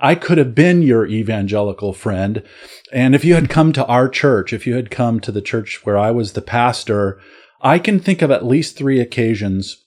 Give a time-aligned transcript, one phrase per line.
[0.00, 2.42] I could have been your evangelical friend.
[2.92, 5.84] And if you had come to our church, if you had come to the church
[5.84, 7.20] where I was the pastor,
[7.60, 9.84] I can think of at least three occasions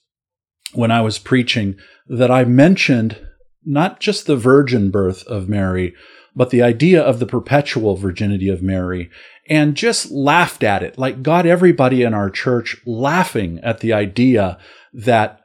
[0.74, 1.76] when I was preaching
[2.08, 3.26] that I mentioned
[3.66, 5.94] not just the virgin birth of Mary,
[6.36, 9.10] but the idea of the perpetual virginity of Mary
[9.50, 14.58] and just laughed at it, like got everybody in our church laughing at the idea
[14.94, 15.42] that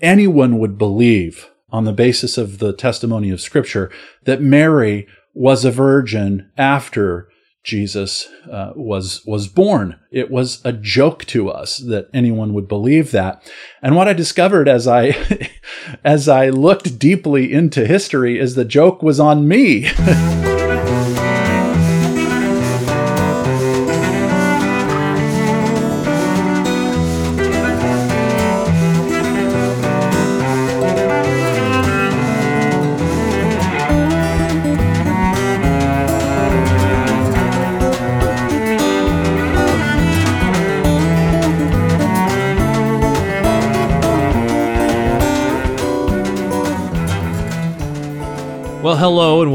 [0.00, 3.90] anyone would believe on the basis of the testimony of scripture
[4.24, 7.28] that Mary was a virgin after
[7.64, 9.98] Jesus uh, was was born.
[10.10, 13.50] It was a joke to us that anyone would believe that.
[13.80, 15.50] And what I discovered as I
[16.04, 19.88] as I looked deeply into history is the joke was on me.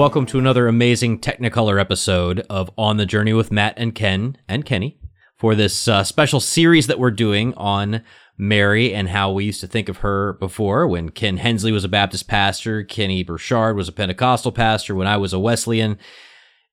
[0.08, 4.64] welcome to another amazing Technicolor episode of On the Journey with Matt and Ken and
[4.64, 4.98] Kenny
[5.36, 8.02] for this uh, special series that we're doing on
[8.38, 11.90] Mary and how we used to think of her before when Ken Hensley was a
[11.90, 16.00] Baptist pastor, Kenny Burchard was a Pentecostal pastor, when I was a Wesleyan,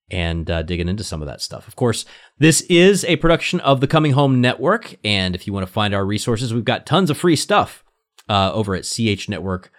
[0.08, 1.66] and uh, digging into some of that stuff.
[1.66, 2.04] Of course,
[2.38, 5.92] this is a production of the Coming Home Network, and if you want to find
[5.92, 7.82] our resources, we've got tons of free stuff
[8.28, 9.70] uh, over at chnetwork.com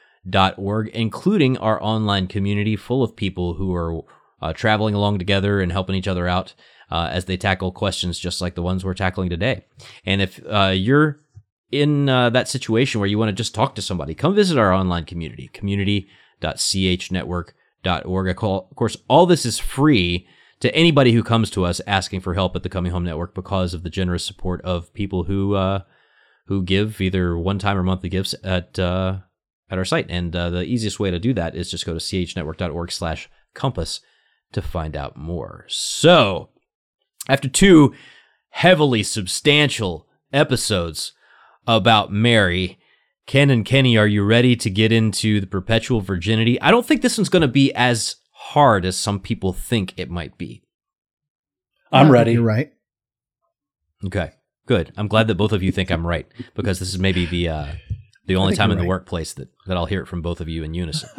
[0.58, 4.02] org, including our online community full of people who are
[4.42, 6.54] uh, traveling along together and helping each other out
[6.92, 9.66] uh, as they tackle questions just like the ones we're tackling today.
[10.06, 11.22] And if uh, you're
[11.72, 14.74] in uh, that situation where you want to just talk to somebody, come visit our
[14.74, 18.30] online community, community.chnetwork.org.
[18.30, 20.28] Of course, all this is free
[20.60, 23.74] to anybody who comes to us asking for help at the Coming Home Network because
[23.74, 25.82] of the generous support of people who uh,
[26.48, 29.18] who give either one time or monthly gifts at uh,
[29.70, 30.08] at our site.
[30.10, 34.02] And uh, the easiest way to do that is just go to chnetwork.org slash compass
[34.52, 35.66] to find out more.
[35.68, 36.50] So,
[37.28, 37.94] after two
[38.50, 41.14] heavily substantial episodes
[41.68, 42.80] about Mary,
[43.26, 46.62] Ken and Kenny, are you ready to get into the perpetual virginity?
[46.62, 50.10] I don't think this one's going to be as hard as some people think it
[50.10, 50.64] might be.
[51.92, 52.34] I'm ready.
[52.34, 52.72] You're right.
[54.06, 54.32] Okay,
[54.68, 54.94] good.
[54.98, 57.68] I'm glad that both of you think I'm right because this is maybe the uh,
[58.28, 58.84] the only time in right.
[58.84, 61.10] the workplace that, that I'll hear it from both of you in unison.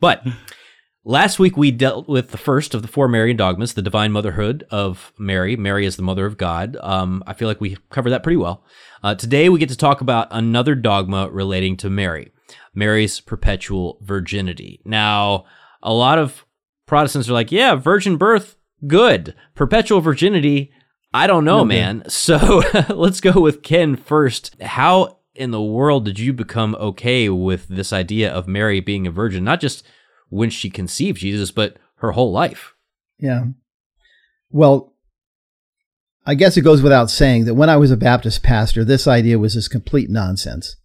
[0.00, 0.26] but
[1.04, 4.66] last week we dealt with the first of the four Marian dogmas, the divine motherhood
[4.70, 5.56] of Mary.
[5.56, 6.76] Mary is the mother of God.
[6.80, 8.64] Um, I feel like we covered that pretty well.
[9.02, 12.32] Uh, today we get to talk about another dogma relating to Mary,
[12.74, 14.80] Mary's perpetual virginity.
[14.84, 15.44] Now,
[15.82, 16.44] a lot of
[16.90, 19.36] Protestants are like, yeah, virgin birth, good.
[19.54, 20.72] Perpetual virginity,
[21.14, 22.02] I don't know, no, man.
[22.08, 24.60] So let's go with Ken first.
[24.60, 29.10] How in the world did you become okay with this idea of Mary being a
[29.10, 29.84] virgin, not just
[30.28, 32.74] when she conceived Jesus, but her whole life?
[33.18, 33.44] Yeah.
[34.50, 34.94] Well,
[36.26, 39.38] I guess it goes without saying that when I was a Baptist pastor, this idea
[39.38, 40.76] was just complete nonsense.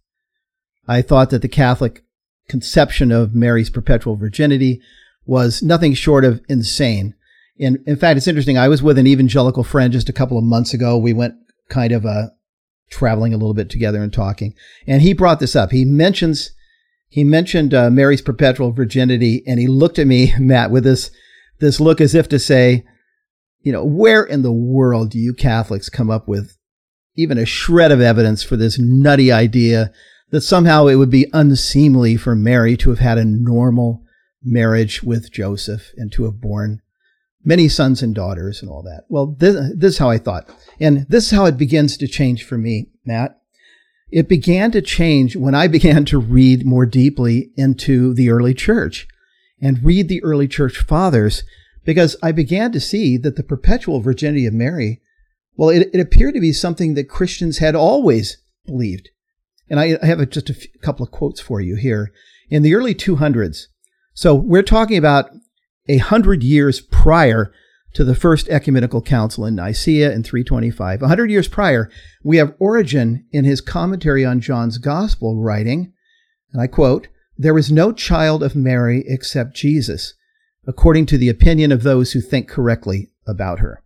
[0.88, 2.04] I thought that the Catholic
[2.48, 4.80] conception of Mary's perpetual virginity
[5.26, 7.14] was nothing short of insane.
[7.58, 8.56] In, in fact, it's interesting.
[8.56, 10.96] I was with an evangelical friend just a couple of months ago.
[10.96, 11.34] We went
[11.68, 12.32] kind of a
[12.90, 14.54] traveling a little bit together and talking.
[14.86, 15.72] And he brought this up.
[15.72, 16.52] He mentions
[17.08, 21.10] he mentioned uh, Mary's perpetual virginity, and he looked at me, Matt, with this
[21.58, 22.84] this look as if to say,
[23.60, 26.56] you know, where in the world do you Catholics come up with
[27.16, 29.90] even a shred of evidence for this nutty idea
[30.30, 34.02] that somehow it would be unseemly for Mary to have had a normal
[34.42, 36.82] marriage with Joseph and to have born
[37.46, 39.04] many sons and daughters and all that.
[39.08, 40.50] Well, this, this is how I thought.
[40.80, 43.40] And this is how it begins to change for me, Matt.
[44.10, 49.06] It began to change when I began to read more deeply into the early church
[49.62, 51.44] and read the early church fathers
[51.84, 55.00] because I began to see that the perpetual virginity of Mary,
[55.54, 59.08] well, it, it appeared to be something that Christians had always believed.
[59.70, 62.12] And I, I have a, just a couple of quotes for you here.
[62.50, 63.66] In the early 200s,
[64.14, 65.30] so we're talking about
[65.88, 67.52] a hundred years prior
[67.94, 71.02] to the first ecumenical council in Nicaea in 325.
[71.02, 71.90] A hundred years prior,
[72.22, 75.92] we have Origen in his commentary on John's Gospel writing,
[76.52, 80.14] and I quote, There is no child of Mary except Jesus,
[80.66, 83.82] according to the opinion of those who think correctly about her.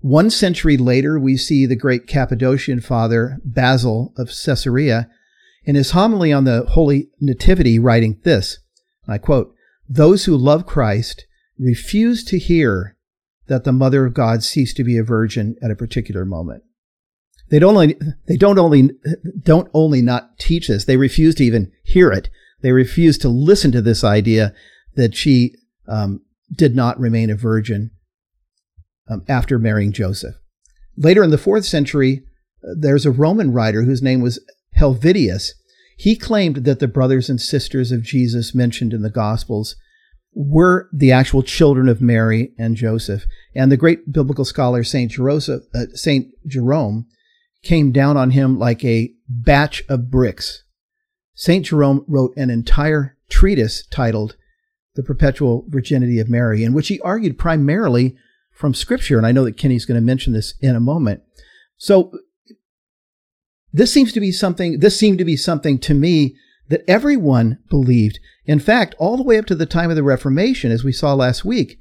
[0.00, 5.08] One century later, we see the great Cappadocian father Basil of Caesarea
[5.64, 8.58] in his homily on the Holy Nativity writing this,
[9.08, 9.53] I quote,
[9.88, 11.26] those who love Christ
[11.58, 12.96] refuse to hear
[13.46, 16.62] that the Mother of God ceased to be a virgin at a particular moment.
[17.50, 17.96] They don't only
[18.26, 18.90] they don't only
[19.42, 22.30] don't only not teach this; they refuse to even hear it.
[22.62, 24.54] They refuse to listen to this idea
[24.94, 25.54] that she
[25.86, 26.22] um,
[26.56, 27.90] did not remain a virgin
[29.08, 30.36] um, after marrying Joseph.
[30.96, 32.22] Later in the fourth century,
[32.62, 34.40] uh, there's a Roman writer whose name was
[34.78, 35.50] Helvidius.
[35.96, 39.76] He claimed that the brothers and sisters of Jesus mentioned in the Gospels
[40.34, 43.24] were the actual children of Mary and Joseph.
[43.54, 45.58] And the great biblical scholar Saint, uh,
[45.94, 47.06] Saint Jerome
[47.62, 50.64] came down on him like a batch of bricks.
[51.34, 54.36] Saint Jerome wrote an entire treatise titled
[54.94, 58.16] The Perpetual Virginity of Mary, in which he argued primarily
[58.52, 59.16] from Scripture.
[59.16, 61.22] And I know that Kenny's going to mention this in a moment.
[61.76, 62.12] So
[63.74, 66.36] this seems to be something, this seemed to be something to me
[66.68, 68.20] that everyone believed.
[68.46, 71.12] In fact, all the way up to the time of the Reformation, as we saw
[71.12, 71.80] last week,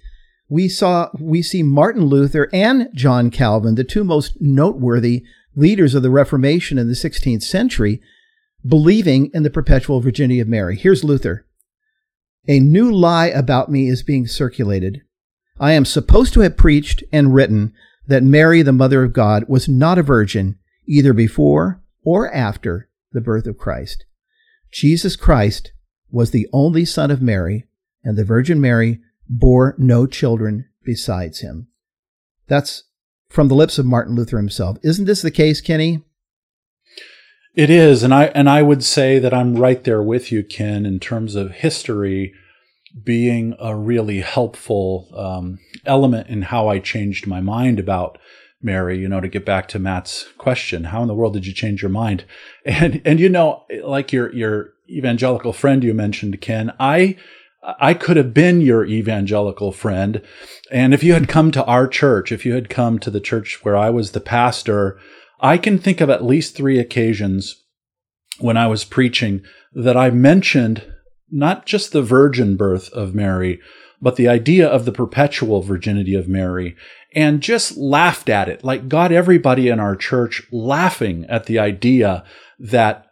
[0.50, 5.24] we saw we see Martin Luther and John Calvin, the two most noteworthy
[5.56, 8.02] leaders of the Reformation in the 16th century,
[8.68, 10.76] believing in the perpetual virginity of Mary.
[10.76, 11.46] Here's Luther.
[12.48, 15.04] A new lie about me is being circulated.
[15.60, 17.72] I am supposed to have preached and written
[18.08, 20.58] that Mary, the Mother of God, was not a virgin
[20.88, 24.06] either before or after the birth of Christ.
[24.72, 25.72] Jesus Christ
[26.10, 27.66] was the only Son of Mary,
[28.04, 31.68] and the Virgin Mary bore no children besides him.
[32.48, 32.84] That's
[33.30, 34.78] from the lips of Martin Luther himself.
[34.84, 36.02] Isn't this the case, Kenny?
[37.56, 40.86] It is, and I and I would say that I'm right there with you, Ken,
[40.86, 42.34] in terms of history
[43.04, 48.18] being a really helpful um, element in how I changed my mind about
[48.64, 49.00] Mary.
[49.00, 51.82] You know, to get back to Matt's question, how in the world did you change
[51.82, 52.26] your mind?
[52.66, 57.18] And and you know, like your your evangelical friend you mentioned, Ken, I
[57.80, 60.22] I could have been your evangelical friend.
[60.72, 63.64] And if you had come to our church, if you had come to the church
[63.64, 65.00] where I was the pastor,
[65.40, 67.64] I can think of at least three occasions
[68.40, 69.44] when I was preaching
[69.74, 70.86] that I mentioned
[71.32, 73.60] not just the virgin birth of Mary,
[74.04, 76.76] but the idea of the perpetual virginity of Mary
[77.16, 82.26] and just laughed at it, like got everybody in our church laughing at the idea
[82.60, 83.08] that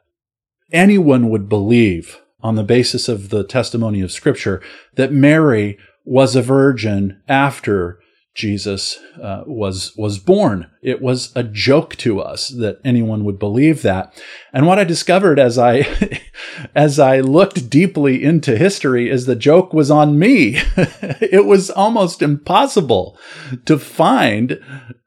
[0.74, 4.62] anyone would believe on the basis of the testimony of Scripture
[4.96, 8.01] that Mary was a virgin after
[8.34, 10.72] Jesus uh, was was born.
[10.82, 14.22] It was a joke to us that anyone would believe that.
[14.54, 16.22] And what I discovered as I
[16.76, 20.62] as I looked deeply into history is the joke was on me.
[20.78, 23.18] it was almost impossible
[23.66, 24.62] to find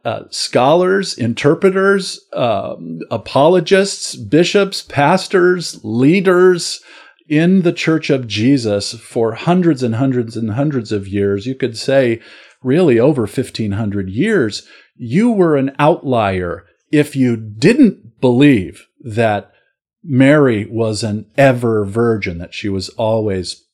[0.05, 2.77] uh, scholars, interpreters, uh,
[3.11, 6.82] apologists, bishops, pastors, leaders
[7.27, 11.47] in the Church of Jesus for hundreds and hundreds and hundreds of years.
[11.47, 12.20] You could say
[12.64, 14.66] really over 1500 years,
[14.96, 19.52] you were an outlier if you didn't believe that
[20.02, 23.64] Mary was an ever virgin, that she was always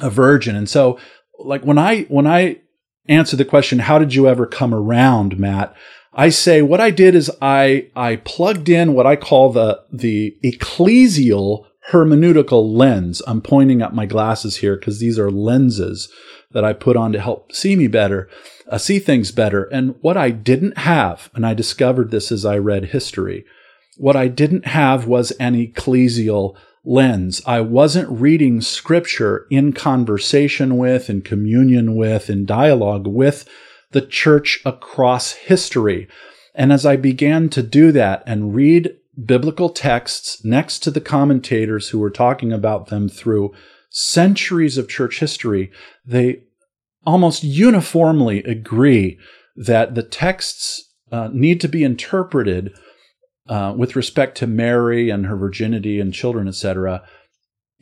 [0.00, 0.56] a virgin.
[0.56, 0.98] And so,
[1.38, 2.60] like when I, when I
[3.08, 5.74] answer the question, how did you ever come around, Matt?
[6.12, 10.36] I say what I did is I, I plugged in what I call the, the
[10.44, 13.22] ecclesial hermeneutical lens.
[13.26, 16.12] I'm pointing at my glasses here because these are lenses
[16.52, 18.28] that I put on to help see me better,
[18.68, 19.64] uh, see things better.
[19.64, 23.44] And what I didn't have, and I discovered this as I read history,
[23.96, 27.42] what I didn't have was an ecclesial lens.
[27.46, 33.48] I wasn't reading scripture in conversation with, in communion with, in dialogue with
[33.92, 36.08] the church across history.
[36.54, 41.90] And as I began to do that and read biblical texts next to the commentators
[41.90, 43.52] who were talking about them through
[43.90, 45.70] centuries of church history,
[46.06, 46.42] they
[47.04, 49.18] almost uniformly agree
[49.56, 52.72] that the texts uh, need to be interpreted
[53.48, 57.02] uh, with respect to Mary and her virginity and children, etc.,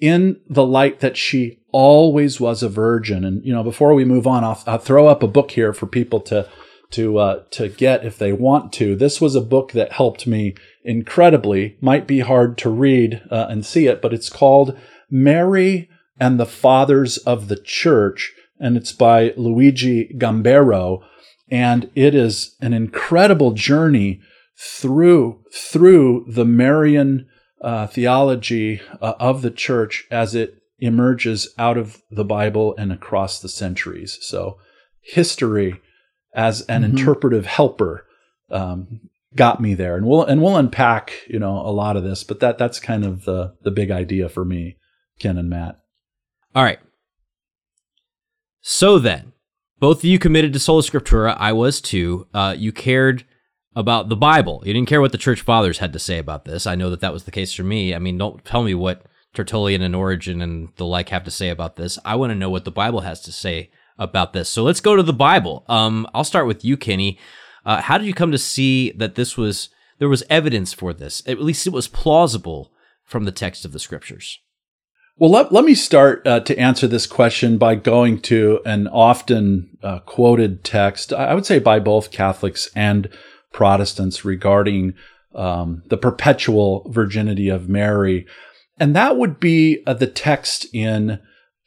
[0.01, 3.25] in the light that she always was a virgin.
[3.25, 5.87] And you know, before we move on, I'll, I'll throw up a book here for
[5.87, 6.49] people to
[6.93, 8.97] to uh, to get if they want to.
[8.97, 11.77] This was a book that helped me incredibly.
[11.81, 14.79] Might be hard to read uh, and see it, but it's called
[15.11, 21.03] Mary and the Fathers of the Church, and it's by Luigi Gambero.
[21.51, 24.21] And it is an incredible journey
[24.59, 27.27] through through the Marian
[27.61, 33.41] uh, theology uh, of the church as it emerges out of the Bible and across
[33.41, 34.19] the centuries.
[34.21, 34.59] So,
[35.01, 35.81] history
[36.35, 36.97] as an mm-hmm.
[36.97, 38.07] interpretive helper
[38.51, 39.01] um,
[39.35, 42.41] got me there, and we'll and we'll unpack you know a lot of this, but
[42.41, 44.77] that that's kind of the the big idea for me,
[45.19, 45.79] Ken and Matt.
[46.55, 46.81] All right.
[48.61, 49.33] So then,
[49.79, 51.37] both of you committed to sola scriptura.
[51.39, 52.27] I was too.
[52.35, 53.25] Uh, you cared
[53.77, 54.63] about the Bible.
[54.65, 56.67] You didn't care what the church fathers had to say about this.
[56.67, 57.95] I know that that was the case for me.
[57.95, 59.03] I mean, don't tell me what
[59.35, 61.99] Tertullian and Origen and the like have to say about this.
[62.05, 64.49] I want to know what the Bible has to say about this.
[64.49, 65.65] So let's go to the Bible.
[65.69, 67.19] Um, I'll start with you, Kenny.
[67.65, 71.23] Uh, how did you come to see that this was there was evidence for this?
[71.27, 72.73] At least it was plausible
[73.05, 74.41] from the text of the scriptures.
[75.21, 79.77] Well, let, let me start uh, to answer this question by going to an often
[79.83, 83.09] uh, quoted text, I would say by both Catholics and
[83.53, 84.95] Protestants regarding
[85.35, 88.27] um, the perpetual virginity of Mary.
[88.79, 91.19] And that would be uh, the text in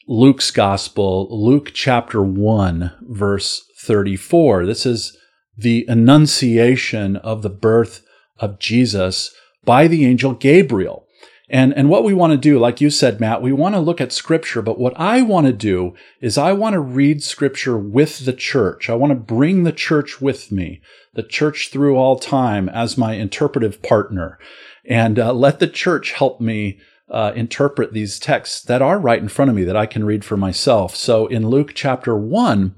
[0.08, 4.66] Luke's Gospel, Luke chapter 1, verse 34.
[4.66, 5.18] This is
[5.58, 8.02] the annunciation of the birth
[8.40, 11.06] of Jesus by the angel Gabriel.
[11.52, 14.00] And, and what we want to do, like you said, Matt, we want to look
[14.00, 18.24] at scripture, but what I want to do is I want to read scripture with
[18.24, 18.90] the church.
[18.90, 20.80] I want to bring the church with me,
[21.14, 24.40] the church through all time as my interpretive partner,
[24.86, 26.80] and uh, let the church help me
[27.10, 30.24] uh, interpret these texts that are right in front of me that I can read
[30.24, 30.96] for myself.
[30.96, 32.74] So in Luke chapter 1,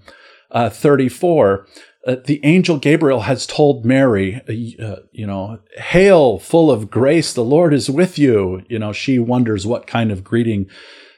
[0.49, 1.67] uh, 34,
[2.05, 7.33] uh, the angel Gabriel has told Mary, uh, uh, you know, hail, full of grace,
[7.33, 8.63] the Lord is with you.
[8.67, 10.69] You know, she wonders what kind of greeting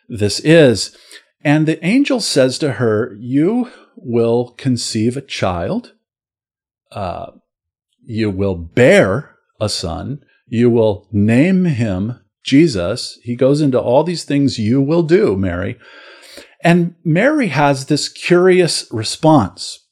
[0.08, 0.96] this is.
[1.44, 5.94] And the angel says to her, You will conceive a child,
[6.92, 7.32] uh,
[8.04, 13.18] you will bear a son, you will name him Jesus.
[13.24, 15.80] He goes into all these things you will do, Mary.
[16.64, 19.85] And Mary has this curious response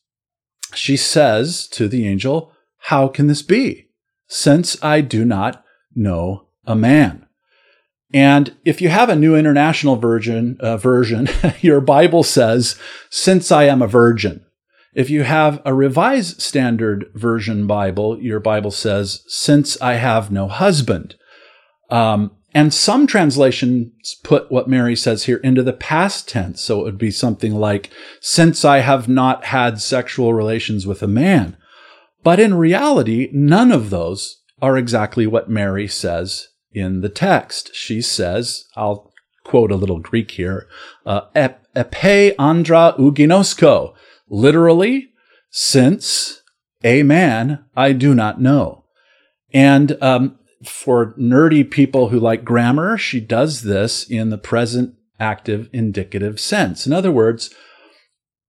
[0.75, 3.89] she says to the angel, How can this be?
[4.27, 5.63] Since I do not
[5.95, 7.27] know a man.
[8.13, 11.27] And if you have a new international version, uh, version,
[11.61, 12.75] your Bible says,
[13.09, 14.45] "Since I am a virgin."
[14.93, 20.47] If you have a revised standard version Bible, your Bible says, "Since I have no
[20.47, 21.15] husband."
[21.89, 26.61] Um, and some translations put what Mary says here into the past tense.
[26.61, 27.89] So it would be something like,
[28.21, 31.57] since I have not had sexual relations with a man.
[32.23, 37.75] But in reality, none of those are exactly what Mary says in the text.
[37.75, 39.11] She says, I'll
[39.43, 40.67] quote a little Greek here,
[41.05, 43.93] uh, epe andra uginosko,
[44.29, 45.09] literally,
[45.49, 46.41] since
[46.83, 48.85] a man I do not know.
[49.53, 55.69] And um, for nerdy people who like grammar, she does this in the present active
[55.71, 56.85] indicative sense.
[56.85, 57.53] In other words,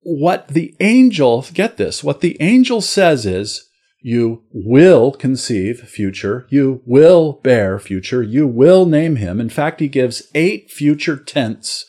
[0.03, 3.69] what the angel, get this, what the angel says is,
[4.01, 9.41] you will conceive future, you will bear future, you will name him.
[9.41, 11.87] In fact, he gives eight future tense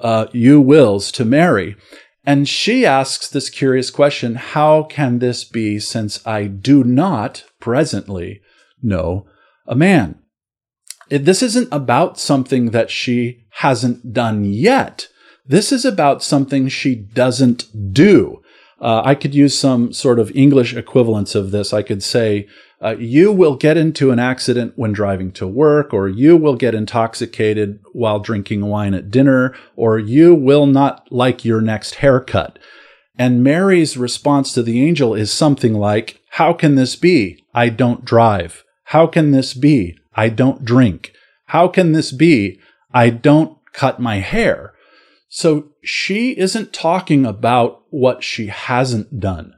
[0.00, 1.76] uh, you wills to Mary.
[2.26, 8.40] And she asks this curious question How can this be since I do not presently
[8.82, 9.26] know
[9.66, 10.18] a man.
[11.08, 15.08] This isn't about something that she hasn't done yet.
[15.46, 18.42] This is about something she doesn't do.
[18.80, 21.72] Uh, I could use some sort of English equivalence of this.
[21.72, 22.48] I could say,
[22.82, 26.74] uh, you will get into an accident when driving to work, or you will get
[26.74, 32.58] intoxicated while drinking wine at dinner, or you will not like your next haircut.
[33.16, 37.44] And Mary's response to the angel is something like, How can this be?
[37.54, 38.64] I don't drive.
[38.84, 39.96] How can this be?
[40.14, 41.12] I don't drink.
[41.46, 42.60] How can this be?
[42.92, 44.74] I don't cut my hair.
[45.28, 49.54] So she isn't talking about what she hasn't done.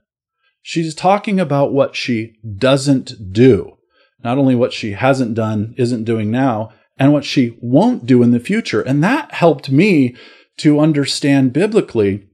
[0.63, 3.77] She's talking about what she doesn't do.
[4.25, 8.31] Not only what she hasn't done, isn't doing now, and what she won't do in
[8.31, 8.81] the future.
[8.81, 10.17] And that helped me
[10.59, 12.27] to understand biblically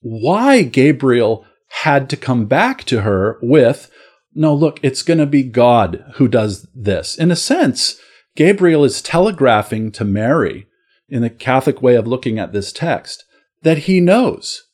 [0.00, 1.44] why Gabriel
[1.82, 3.90] had to come back to her with
[4.34, 7.16] no, look, it's going to be God who does this.
[7.16, 7.98] In a sense,
[8.34, 10.66] Gabriel is telegraphing to Mary,
[11.08, 13.24] in the Catholic way of looking at this text,
[13.62, 14.64] that he knows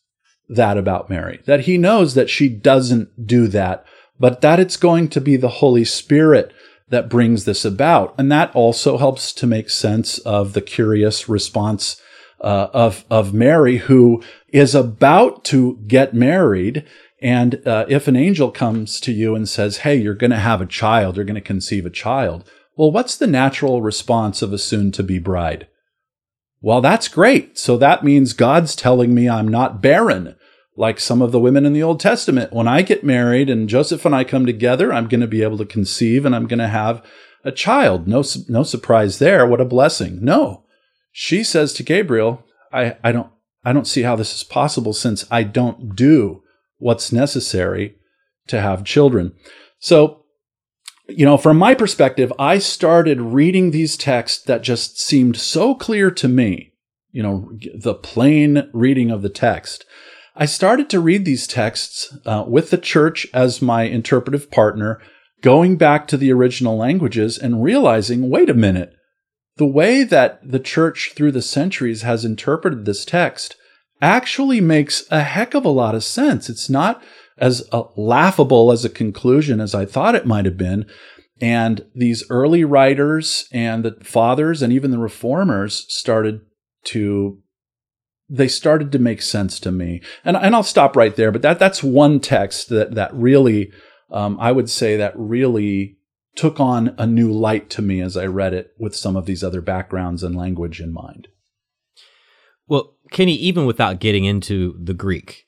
[0.48, 3.84] that about Mary, that he knows that she doesn't do that,
[4.18, 6.52] but that it's going to be the Holy Spirit
[6.88, 8.14] that brings this about.
[8.16, 12.00] And that also helps to make sense of the curious response
[12.40, 16.86] uh, of, of Mary, who is about to get married
[17.20, 20.60] and uh, if an angel comes to you and says, Hey, you're going to have
[20.60, 24.58] a child, you're going to conceive a child, well, what's the natural response of a
[24.58, 25.66] soon to be bride?
[26.60, 27.58] Well, that's great.
[27.58, 30.36] So that means God's telling me I'm not barren,
[30.76, 32.52] like some of the women in the Old Testament.
[32.52, 35.58] When I get married and Joseph and I come together, I'm going to be able
[35.58, 37.04] to conceive and I'm going to have
[37.44, 38.06] a child.
[38.06, 39.44] No, no surprise there.
[39.44, 40.24] What a blessing.
[40.24, 40.64] No.
[41.10, 43.30] She says to Gabriel, I, I don't,
[43.64, 46.42] I don't see how this is possible since I don't do
[46.78, 47.96] what's necessary
[48.48, 49.32] to have children.
[49.78, 50.24] So,
[51.08, 56.10] you know, from my perspective, I started reading these texts that just seemed so clear
[56.10, 56.72] to me,
[57.10, 59.84] you know, the plain reading of the text.
[60.36, 65.00] I started to read these texts uh, with the church as my interpretive partner,
[65.40, 68.92] going back to the original languages and realizing wait a minute,
[69.56, 73.56] the way that the church through the centuries has interpreted this text
[74.00, 76.48] actually makes a heck of a lot of sense.
[76.48, 77.02] It's not
[77.36, 80.86] as uh, laughable as a conclusion as I thought it might have been.
[81.40, 86.40] And these early writers and the fathers and even the reformers started
[86.84, 87.38] to
[88.30, 90.02] they started to make sense to me.
[90.22, 93.72] And, and I'll stop right there, but that that's one text that that really
[94.10, 95.96] um, I would say that really
[96.34, 99.42] took on a new light to me as I read it with some of these
[99.42, 101.28] other backgrounds and language in mind.
[103.10, 105.46] Kenny, even without getting into the Greek,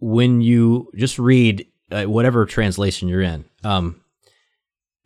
[0.00, 4.00] when you just read uh, whatever translation you're in, um,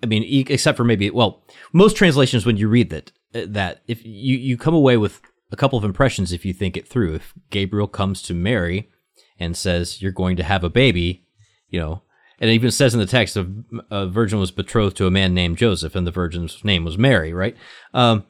[0.03, 4.05] I mean, except for maybe, well, most translations when you read that, uh, that if
[4.05, 5.21] you you come away with
[5.53, 7.15] a couple of impressions if you think it through.
[7.15, 8.91] If Gabriel comes to Mary
[9.39, 11.27] and says, "You're going to have a baby,"
[11.69, 12.03] you know,
[12.41, 13.47] and it even says in the text, a,
[13.91, 17.33] a virgin was betrothed to a man named Joseph, and the virgin's name was Mary,
[17.33, 17.57] right?
[17.95, 18.25] Um,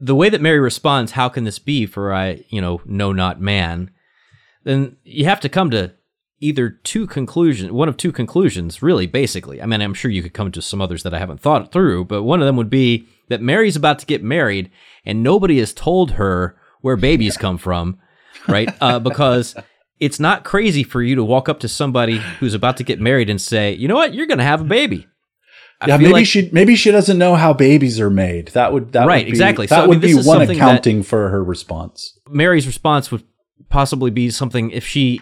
[0.00, 1.86] the way that Mary responds, "How can this be?
[1.86, 3.90] For I, you know, know not man."
[4.64, 5.92] Then you have to come to
[6.40, 9.60] either two conclusions, one of two conclusions, really, basically.
[9.60, 12.06] I mean, I'm sure you could come to some others that I haven't thought through,
[12.06, 14.70] but one of them would be that Mary's about to get married
[15.04, 17.98] and nobody has told her where babies come from,
[18.48, 18.68] right?
[18.80, 19.54] Uh, because
[19.98, 23.28] it's not crazy for you to walk up to somebody who's about to get married
[23.28, 25.06] and say, you know what, you're going to have a baby.
[25.80, 28.48] I yeah, maybe like, she maybe she doesn't know how babies are made.
[28.48, 29.66] That would that right would be, exactly.
[29.66, 32.18] That so, would I mean, be one accounting for her response.
[32.28, 33.24] Mary's response would
[33.70, 35.20] possibly be something if she,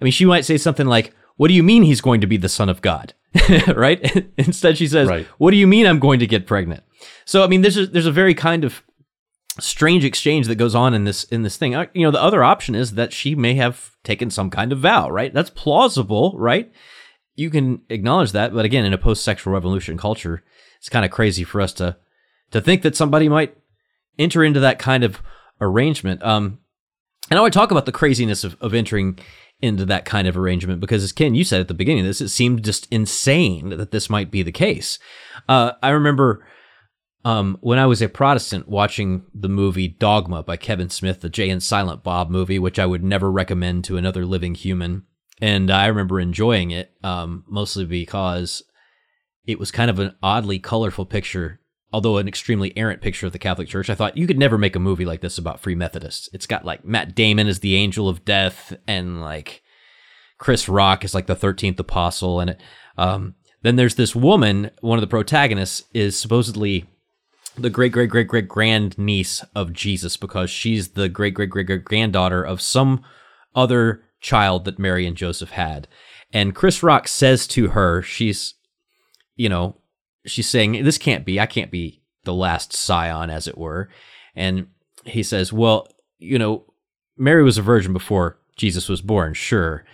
[0.00, 2.36] I mean, she might say something like, "What do you mean he's going to be
[2.36, 3.14] the son of God?"
[3.74, 4.28] right?
[4.36, 5.26] Instead, she says, right.
[5.38, 6.82] "What do you mean I'm going to get pregnant?"
[7.24, 8.82] So, I mean, there's a, there's a very kind of
[9.58, 11.74] strange exchange that goes on in this in this thing.
[11.74, 14.80] Uh, you know, the other option is that she may have taken some kind of
[14.80, 15.32] vow, right?
[15.32, 16.70] That's plausible, right?
[17.40, 20.42] You can acknowledge that, but again, in a post-sexual revolution culture,
[20.78, 21.96] it's kind of crazy for us to
[22.50, 23.56] to think that somebody might
[24.18, 25.22] enter into that kind of
[25.58, 26.22] arrangement.
[26.22, 26.58] Um,
[27.30, 29.18] and I want to talk about the craziness of, of entering
[29.62, 32.20] into that kind of arrangement because, as Ken, you said at the beginning of this,
[32.20, 34.98] it seemed just insane that this might be the case.
[35.48, 36.44] Uh, I remember
[37.24, 41.48] um, when I was a Protestant watching the movie Dogma by Kevin Smith, the Jay
[41.48, 45.04] and Silent Bob movie, which I would never recommend to another living human.
[45.40, 48.62] And I remember enjoying it, um, mostly because
[49.46, 51.60] it was kind of an oddly colorful picture,
[51.92, 53.88] although an extremely errant picture of the Catholic Church.
[53.88, 56.28] I thought you could never make a movie like this about Free Methodists.
[56.32, 59.62] It's got like Matt Damon as the angel of death and like
[60.38, 62.40] Chris Rock is like the 13th apostle.
[62.40, 62.60] And it,
[62.98, 66.86] um, then there's this woman, one of the protagonists is supposedly
[67.56, 71.66] the great great great great grand niece of Jesus because she's the great great great
[71.66, 73.02] great granddaughter of some
[73.54, 75.88] other child that Mary and Joseph had.
[76.32, 78.54] And Chris Rock says to her, she's,
[79.36, 79.76] you know,
[80.26, 83.88] she's saying, This can't be, I can't be the last scion, as it were.
[84.34, 84.68] And
[85.04, 86.64] he says, Well, you know,
[87.16, 89.84] Mary was a virgin before Jesus was born, sure.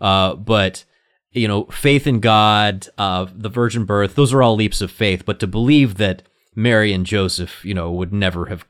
[0.00, 0.84] Uh, but,
[1.32, 5.24] you know, faith in God, uh, the virgin birth, those are all leaps of faith.
[5.24, 6.22] But to believe that
[6.54, 8.66] Mary and Joseph, you know, would never have,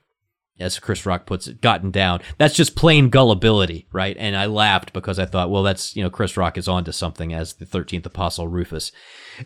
[0.58, 2.20] as Chris Rock puts it, gotten down.
[2.38, 4.16] That's just plain gullibility, right?
[4.18, 7.32] And I laughed because I thought, well, that's, you know, Chris Rock is onto something
[7.32, 8.92] as the 13th apostle Rufus.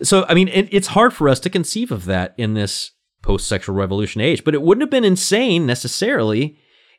[0.03, 2.93] So, I mean, it, it's hard for us to conceive of that in this
[3.23, 6.59] post sexual revolution age, but it wouldn't have been insane necessarily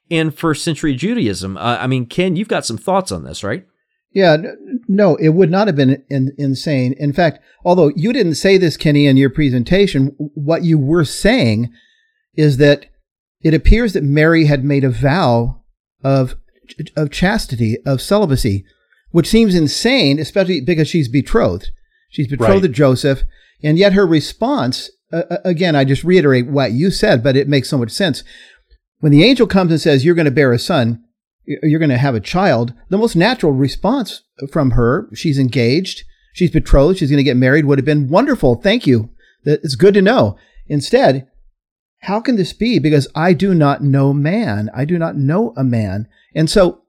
[0.09, 1.57] in first century Judaism.
[1.57, 3.65] Uh, I mean, Ken, you've got some thoughts on this, right?
[4.13, 4.37] Yeah,
[4.89, 6.93] no, it would not have been in, insane.
[6.97, 11.71] In fact, although you didn't say this, Kenny, in your presentation, what you were saying
[12.35, 12.87] is that
[13.43, 15.61] it appears that Mary had made a vow
[16.03, 16.35] of
[16.95, 18.65] of chastity, of celibacy,
[19.11, 21.71] which seems insane, especially because she's betrothed.
[22.09, 22.61] She's betrothed right.
[22.63, 23.23] to Joseph,
[23.63, 27.69] and yet her response, uh, again, I just reiterate what you said, but it makes
[27.69, 28.23] so much sense.
[28.99, 31.03] When the angel comes and says, "You're going to bear a son,"
[31.45, 36.51] you're going to have a child, the most natural response from her, she's engaged, she's
[36.51, 38.55] betrothed, she's going to get married, would have been wonderful.
[38.55, 39.09] Thank you.
[39.43, 40.37] It's good to know.
[40.67, 41.27] Instead,
[42.01, 42.79] how can this be?
[42.79, 44.69] Because I do not know man.
[44.75, 46.07] I do not know a man.
[46.35, 46.81] And so,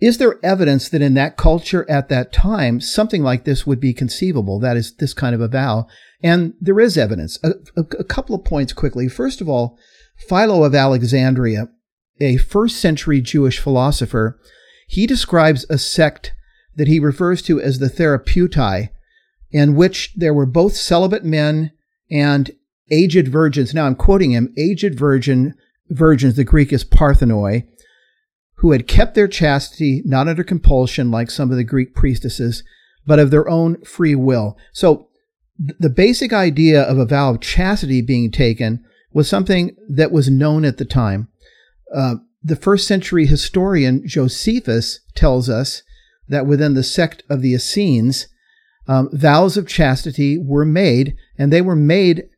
[0.00, 3.92] is there evidence that in that culture at that time, something like this would be
[3.92, 4.58] conceivable?
[4.58, 5.86] That is this kind of a vow.
[6.22, 7.38] And there is evidence.
[7.42, 9.08] A, a, a couple of points quickly.
[9.08, 9.78] First of all,
[10.16, 11.68] Philo of Alexandria
[12.20, 14.38] a first century Jewish philosopher.
[14.86, 16.32] He describes a sect
[16.76, 18.90] that he refers to as the Therapeutai,
[19.50, 21.72] in which there were both celibate men
[22.10, 22.50] and
[22.90, 23.74] aged virgins.
[23.74, 25.54] Now I'm quoting him, aged virgin
[25.88, 27.66] virgins, the Greek is parthenoi,
[28.56, 32.62] who had kept their chastity not under compulsion like some of the Greek priestesses,
[33.06, 34.56] but of their own free will.
[34.72, 35.08] So
[35.58, 40.64] the basic idea of a vow of chastity being taken was something that was known
[40.64, 41.28] at the time.
[41.94, 45.82] Uh, the first century historian Josephus tells us
[46.28, 48.28] that within the sect of the Essenes,
[48.86, 52.29] um, vows of chastity were made, and they were made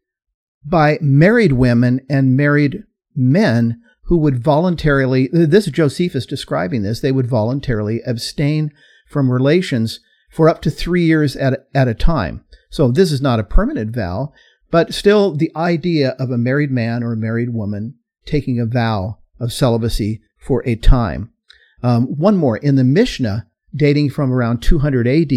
[0.64, 7.12] by married women and married men who would voluntarily, this is Josephus describing this, they
[7.12, 8.72] would voluntarily abstain
[9.06, 12.44] from relations for up to three years at, at a time.
[12.70, 14.32] So this is not a permanent vow,
[14.70, 17.94] but still the idea of a married man or a married woman
[18.24, 21.32] taking a vow of celibacy for a time.
[21.82, 22.56] Um, one more.
[22.56, 25.32] In the Mishnah, dating from around 200 AD,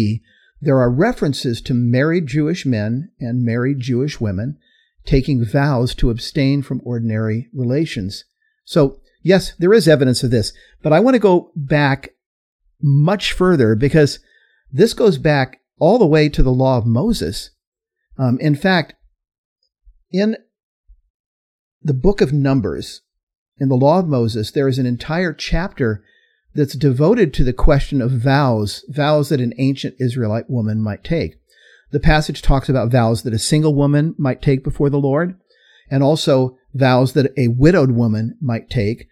[0.60, 4.58] there are references to married Jewish men and married Jewish women
[5.06, 8.24] taking vows to abstain from ordinary relations.
[8.64, 12.10] So, yes, there is evidence of this, but I want to go back
[12.82, 14.18] much further because
[14.70, 17.50] this goes back all the way to the law of Moses.
[18.18, 18.94] Um, in fact,
[20.10, 20.36] in
[21.82, 23.02] the book of Numbers,
[23.58, 26.02] in the law of Moses, there is an entire chapter
[26.54, 31.36] that's devoted to the question of vows, vows that an ancient Israelite woman might take.
[31.92, 35.38] The passage talks about vows that a single woman might take before the Lord,
[35.90, 39.08] and also vows that a widowed woman might take.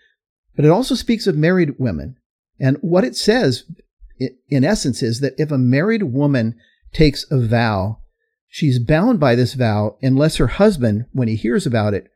[0.56, 2.16] But it also speaks of married women.
[2.58, 3.64] And what it says
[4.48, 6.56] in essence is that if a married woman
[6.92, 8.00] takes a vow,
[8.48, 12.10] she's bound by this vow unless her husband, when he hears about it,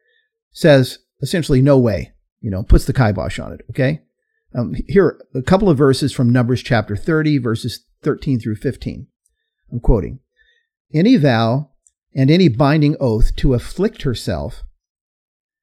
[0.53, 3.61] says essentially, no way, you know, puts the kibosh on it.
[3.71, 4.01] Okay.
[4.55, 9.07] Um, here a couple of verses from Numbers chapter 30, verses 13 through 15.
[9.71, 10.21] I'm quoting
[10.93, 11.71] Any vow
[12.15, 14.63] and any binding oath to afflict herself,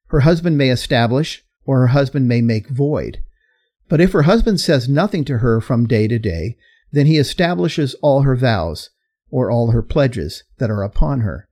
[0.07, 3.23] her husband may establish or her husband may make void
[3.87, 6.57] but if her husband says nothing to her from day to day,
[6.91, 8.89] then he establishes all her vows,
[9.29, 11.47] or all her pledges that are upon her.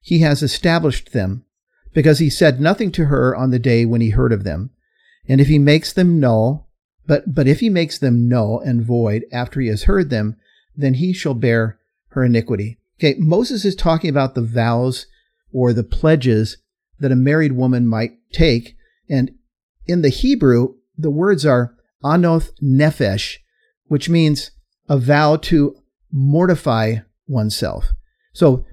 [0.00, 1.44] He has established them,
[1.92, 4.70] because he said nothing to her on the day when he heard of them.
[5.28, 6.68] And if he makes them null,
[7.06, 10.36] but, but if he makes them null and void after he has heard them,
[10.76, 11.78] then he shall bear
[12.10, 12.78] her iniquity.
[12.98, 15.06] Okay, Moses is talking about the vows
[15.52, 16.58] or the pledges
[16.98, 18.76] that a married woman might take.
[19.08, 19.32] And
[19.86, 23.36] in the Hebrew, the words are anoth nefesh,
[23.86, 24.50] which means
[24.88, 25.76] a vow to
[26.12, 27.92] mortify oneself.
[28.32, 28.64] So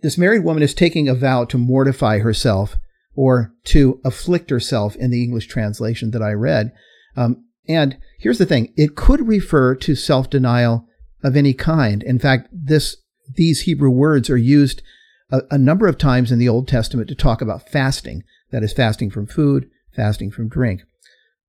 [0.00, 2.76] this married woman is taking a vow to mortify herself
[3.14, 6.72] or to afflict herself in the English translation that I read.
[7.16, 10.86] Um, and here's the thing it could refer to self denial
[11.22, 12.02] of any kind.
[12.02, 12.96] In fact, this,
[13.34, 14.82] these Hebrew words are used
[15.30, 18.72] a, a number of times in the Old Testament to talk about fasting that is,
[18.72, 20.82] fasting from food, fasting from drink.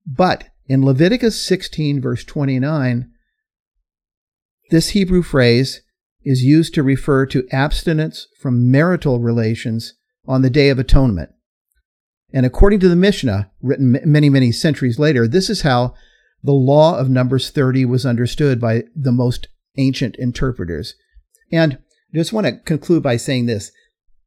[0.06, 3.10] But in Leviticus 16, verse 29,
[4.70, 5.82] this Hebrew phrase
[6.24, 9.94] is used to refer to abstinence from marital relations
[10.26, 11.30] on the Day of Atonement.
[12.32, 15.94] And according to the Mishnah, written many, many centuries later, this is how
[16.42, 20.94] the law of Numbers 30 was understood by the most ancient interpreters.
[21.52, 21.78] And
[22.14, 23.70] just want to conclude by saying this.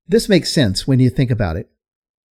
[0.08, 1.70] This makes sense when you think about it.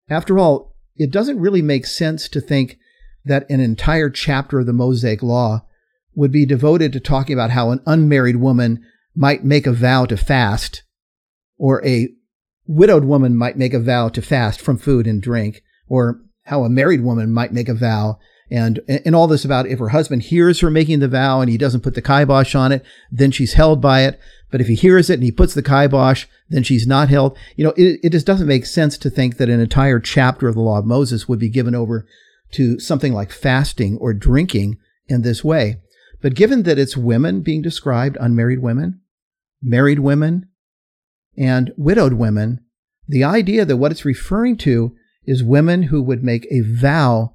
[0.09, 2.79] After all, it doesn't really make sense to think
[3.25, 5.67] that an entire chapter of the Mosaic Law
[6.15, 10.17] would be devoted to talking about how an unmarried woman might make a vow to
[10.17, 10.83] fast,
[11.59, 12.09] or a
[12.67, 16.71] widowed woman might make a vow to fast from food and drink, or how a
[16.71, 18.19] married woman might make a vow.
[18.51, 21.59] And, and all this about if her husband hears her making the vow and he
[21.59, 24.19] doesn't put the kibosh on it, then she's held by it.
[24.51, 27.37] But if he hears it and he puts the kibosh, then she's not held.
[27.57, 30.55] You know, it, it just doesn't make sense to think that an entire chapter of
[30.55, 32.07] the law of Moses would be given over
[32.53, 35.83] to something like fasting or drinking in this way.
[36.23, 39.01] But given that it's women being described, unmarried women,
[39.63, 40.49] married women,
[41.37, 42.61] and widowed women,
[43.07, 47.35] the idea that what it's referring to is women who would make a vow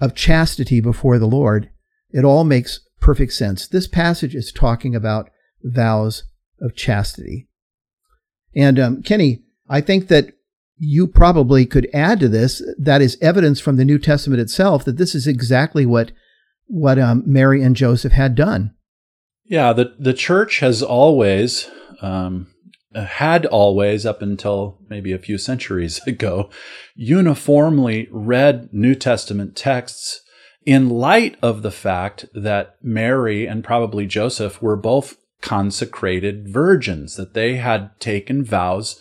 [0.00, 1.70] of chastity before the Lord,
[2.10, 3.66] it all makes perfect sense.
[3.66, 5.30] This passage is talking about
[5.62, 6.24] vows
[6.60, 7.48] of chastity.
[8.54, 10.32] And um, Kenny, I think that
[10.78, 14.96] you probably could add to this that is evidence from the New Testament itself that
[14.96, 16.12] this is exactly what
[16.66, 18.74] what um, Mary and Joseph had done.
[19.44, 22.48] Yeah, the the church has always, um,
[22.94, 26.50] had always, up until maybe a few centuries ago,
[26.94, 30.20] uniformly read New Testament texts
[30.64, 37.34] in light of the fact that Mary and probably Joseph were both consecrated virgins, that
[37.34, 39.00] they had taken vows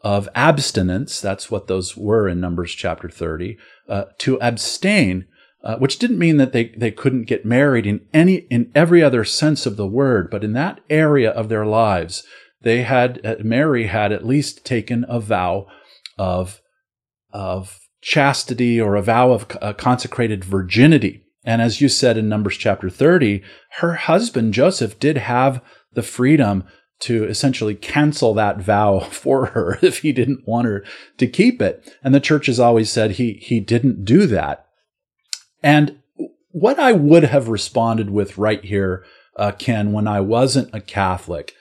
[0.00, 1.20] of abstinence.
[1.20, 3.56] That's what those were in Numbers chapter 30,
[3.88, 5.26] uh, to abstain.
[5.62, 9.24] Uh, which didn't mean that they, they couldn't get married in any in every other
[9.24, 12.22] sense of the word, but in that area of their lives,
[12.64, 15.66] they had uh, Mary had at least taken a vow
[16.18, 16.60] of
[17.32, 21.22] of chastity or a vow of uh, consecrated virginity.
[21.44, 23.42] And as you said in Numbers chapter 30,
[23.78, 26.64] her husband Joseph did have the freedom
[27.00, 30.84] to essentially cancel that vow for her if he didn't want her
[31.18, 31.96] to keep it.
[32.02, 34.66] And the church has always said he he didn't do that.
[35.62, 35.98] And
[36.50, 39.04] what I would have responded with right here,
[39.36, 41.52] uh, Ken, when I wasn't a Catholic,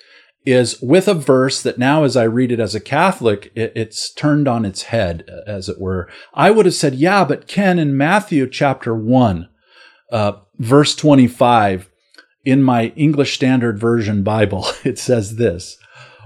[0.45, 4.11] is with a verse that now, as I read it as a Catholic, it, it's
[4.11, 6.09] turned on its head, as it were.
[6.33, 9.49] I would have said, yeah, but Ken, in Matthew chapter 1,
[10.11, 11.89] uh, verse 25,
[12.45, 15.77] in my English Standard Version Bible, it says this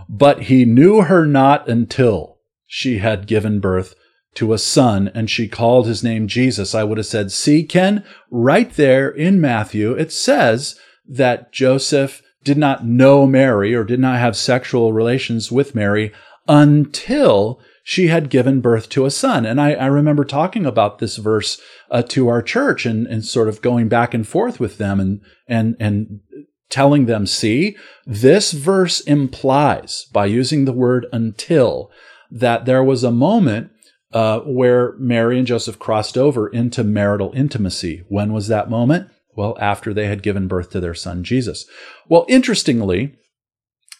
[0.10, 3.96] But he knew her not until she had given birth
[4.36, 6.76] to a son, and she called his name Jesus.
[6.76, 12.58] I would have said, See, Ken, right there in Matthew, it says that Joseph did
[12.58, 16.14] not know Mary or did not have sexual relations with Mary
[16.48, 19.46] until she had given birth to a son.
[19.46, 21.60] And I, I remember talking about this verse
[21.92, 25.20] uh, to our church and, and sort of going back and forth with them and,
[25.46, 26.22] and, and
[26.70, 31.92] telling them, see, this verse implies by using the word until
[32.32, 33.72] that there was a moment
[34.14, 38.06] uh, where Mary and Joseph crossed over into marital intimacy.
[38.08, 39.10] When was that moment?
[39.38, 41.66] Well, after they had given birth to their son Jesus.
[42.10, 43.16] Well, interestingly,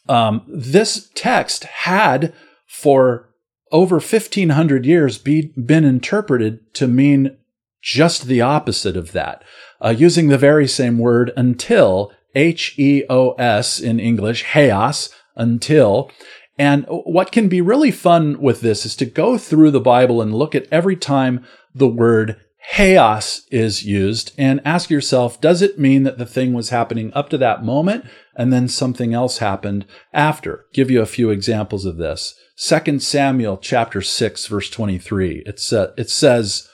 [0.10, 2.34] um, this text had
[2.68, 3.30] for
[3.72, 7.38] over 1500 years be, been interpreted to mean
[7.82, 9.44] just the opposite of that,
[9.80, 16.10] uh, using the very same word until, H E O S in English, heos, until.
[16.58, 20.34] And what can be really fun with this is to go through the Bible and
[20.34, 21.46] look at every time
[21.76, 22.38] the word
[22.74, 27.30] heos is used and ask yourself, does it mean that the thing was happening up
[27.30, 30.66] to that moment and then something else happened after?
[30.74, 32.36] Give you a few examples of this.
[32.58, 35.44] 2 Samuel chapter 6 verse 23.
[35.46, 36.68] It, sa- it says,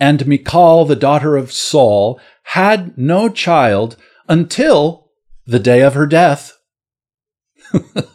[0.00, 3.96] And Michal, the daughter of Saul, had no child
[4.28, 5.10] until
[5.46, 6.58] the day of her death.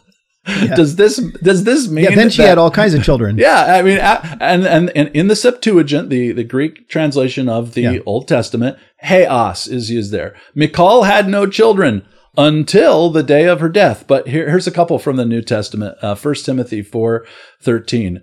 [0.50, 0.74] Yeah.
[0.74, 2.04] Does this does this mean?
[2.04, 3.38] Yeah, then she that, had all kinds of children.
[3.40, 7.82] Yeah, I mean, and and, and in the Septuagint, the, the Greek translation of the
[7.82, 7.98] yeah.
[8.04, 10.34] Old Testament, heos is used there.
[10.54, 12.04] Michal had no children
[12.36, 14.06] until the day of her death.
[14.06, 17.26] But here, here's a couple from the New Testament, uh, 1 Timothy four
[17.60, 18.22] thirteen.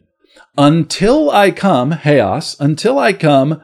[0.57, 3.61] Until I come, heos, until I come,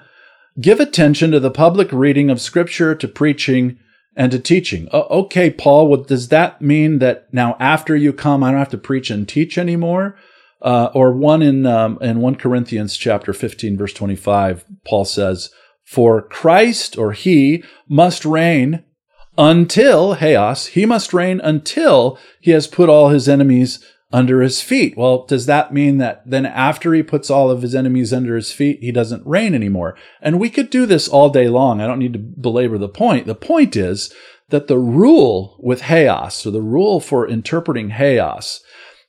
[0.60, 3.80] give attention to the public reading of Scripture, to preaching,
[4.16, 4.88] and to teaching.
[4.94, 8.78] okay, Paul, well, does that mean that now after you come, I don't have to
[8.78, 10.16] preach and teach anymore?
[10.62, 15.50] Uh, or one in um, in one Corinthians chapter fifteen verse twenty five, Paul says,
[15.84, 18.86] "For Christ or He must reign
[19.38, 20.68] until heos.
[20.68, 24.96] He must reign until He has put all His enemies under his feet.
[24.96, 28.52] Well, does that mean that then after he puts all of his enemies under his
[28.52, 29.98] feet, he doesn't reign anymore?
[30.22, 31.82] And we could do this all day long.
[31.82, 33.26] I don't need to belabor the point.
[33.26, 34.14] The point is
[34.50, 38.60] that the rule with heos, or the rule for interpreting heos,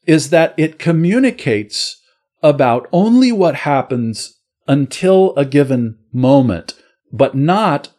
[0.06, 2.00] is that it communicates
[2.42, 6.74] about only what happens until a given moment,
[7.12, 7.90] but not,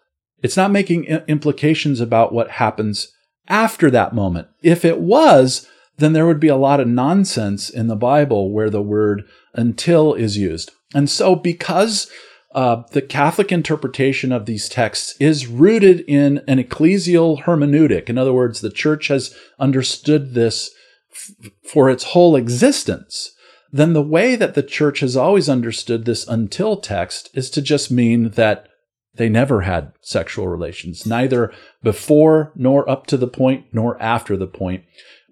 [0.42, 3.12] it's not making implications about what happens
[3.48, 4.48] after that moment.
[4.64, 8.70] If it was, then there would be a lot of nonsense in the Bible where
[8.70, 10.72] the word until is used.
[10.94, 12.10] And so, because
[12.54, 18.34] uh, the Catholic interpretation of these texts is rooted in an ecclesial hermeneutic, in other
[18.34, 20.72] words, the church has understood this
[21.12, 23.32] f- for its whole existence,
[23.72, 27.92] then the way that the church has always understood this until text is to just
[27.92, 28.68] mean that
[29.16, 31.54] they never had sexual relations, neither
[31.84, 34.84] before nor up to the point nor after the point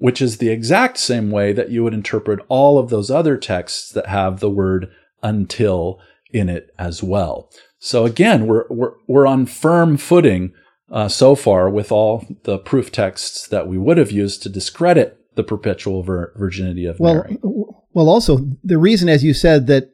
[0.03, 3.89] which is the exact same way that you would interpret all of those other texts
[3.89, 5.97] that have the word until
[6.29, 7.49] in it as well.
[7.79, 10.51] So again, we're we're, we're on firm footing
[10.91, 15.17] uh, so far with all the proof texts that we would have used to discredit
[15.35, 17.37] the perpetual vir- virginity of well, Mary.
[17.41, 19.91] Well, also the reason, as you said, that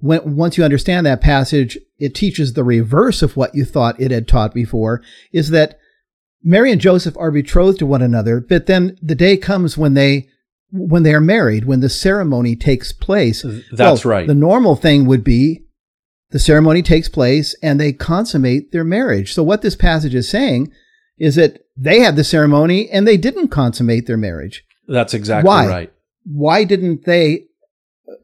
[0.00, 4.10] when, once you understand that passage, it teaches the reverse of what you thought it
[4.10, 5.00] had taught before,
[5.32, 5.78] is that
[6.44, 10.28] Mary and Joseph are betrothed to one another, but then the day comes when they
[10.70, 13.44] when they are married, when the ceremony takes place.
[13.72, 14.26] That's Well, right.
[14.26, 15.64] The normal thing would be
[16.30, 19.32] the ceremony takes place and they consummate their marriage.
[19.32, 20.72] So what this passage is saying
[21.16, 24.64] is that they had the ceremony and they didn't consummate their marriage.
[24.88, 25.68] That's exactly Why?
[25.68, 25.92] right.
[26.24, 27.44] Why didn't they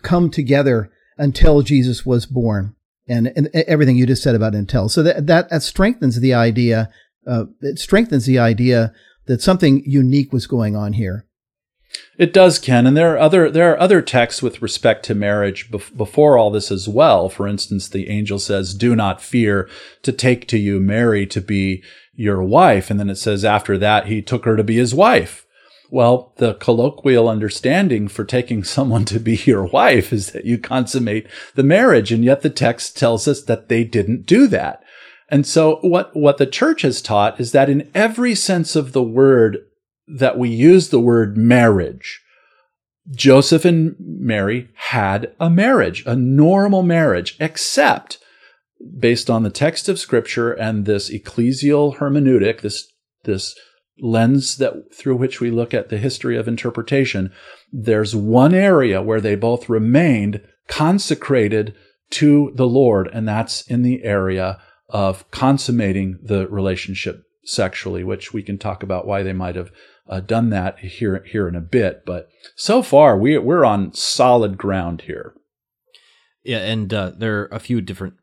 [0.03, 2.75] come together until Jesus was born?
[3.09, 4.89] And, and everything you just said about until.
[4.89, 6.91] So that, that, that strengthens the idea,
[7.27, 8.93] uh, it strengthens the idea
[9.27, 11.27] that something unique was going on here.
[12.19, 15.71] It does, Ken, and there are other there are other texts with respect to marriage
[15.71, 17.29] bef- before all this as well.
[17.29, 19.69] For instance, the angel says, "Do not fear
[20.03, 21.83] to take to you Mary to be
[22.15, 25.47] your wife," and then it says after that he took her to be his wife.
[25.91, 31.27] Well, the colloquial understanding for taking someone to be your wife is that you consummate
[31.57, 34.85] the marriage, and yet the text tells us that they didn't do that.
[35.31, 39.03] And so what what the church has taught is that in every sense of the
[39.03, 39.59] word
[40.07, 42.21] that we use the word marriage.
[43.13, 48.19] Joseph and Mary had a marriage, a normal marriage, except
[48.99, 52.87] based on the text of scripture and this ecclesial hermeneutic, this,
[53.25, 53.55] this
[54.01, 57.33] lens that through which we look at the history of interpretation,
[57.73, 61.75] there's one area where they both remained consecrated
[62.11, 64.59] to the Lord, and that's in the area
[64.91, 69.71] of consummating the relationship sexually, which we can talk about why they might have
[70.09, 72.05] uh, done that here here in a bit.
[72.05, 75.35] But so far, we we're on solid ground here.
[76.43, 78.15] Yeah, and uh, there are a few different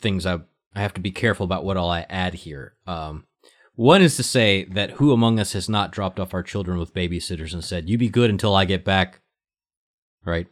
[0.00, 0.40] things I
[0.74, 2.74] I have to be careful about what all I add here.
[2.86, 3.26] Um,
[3.74, 6.94] one is to say that who among us has not dropped off our children with
[6.94, 9.20] babysitters and said, "You be good until I get back."
[10.24, 10.48] Right.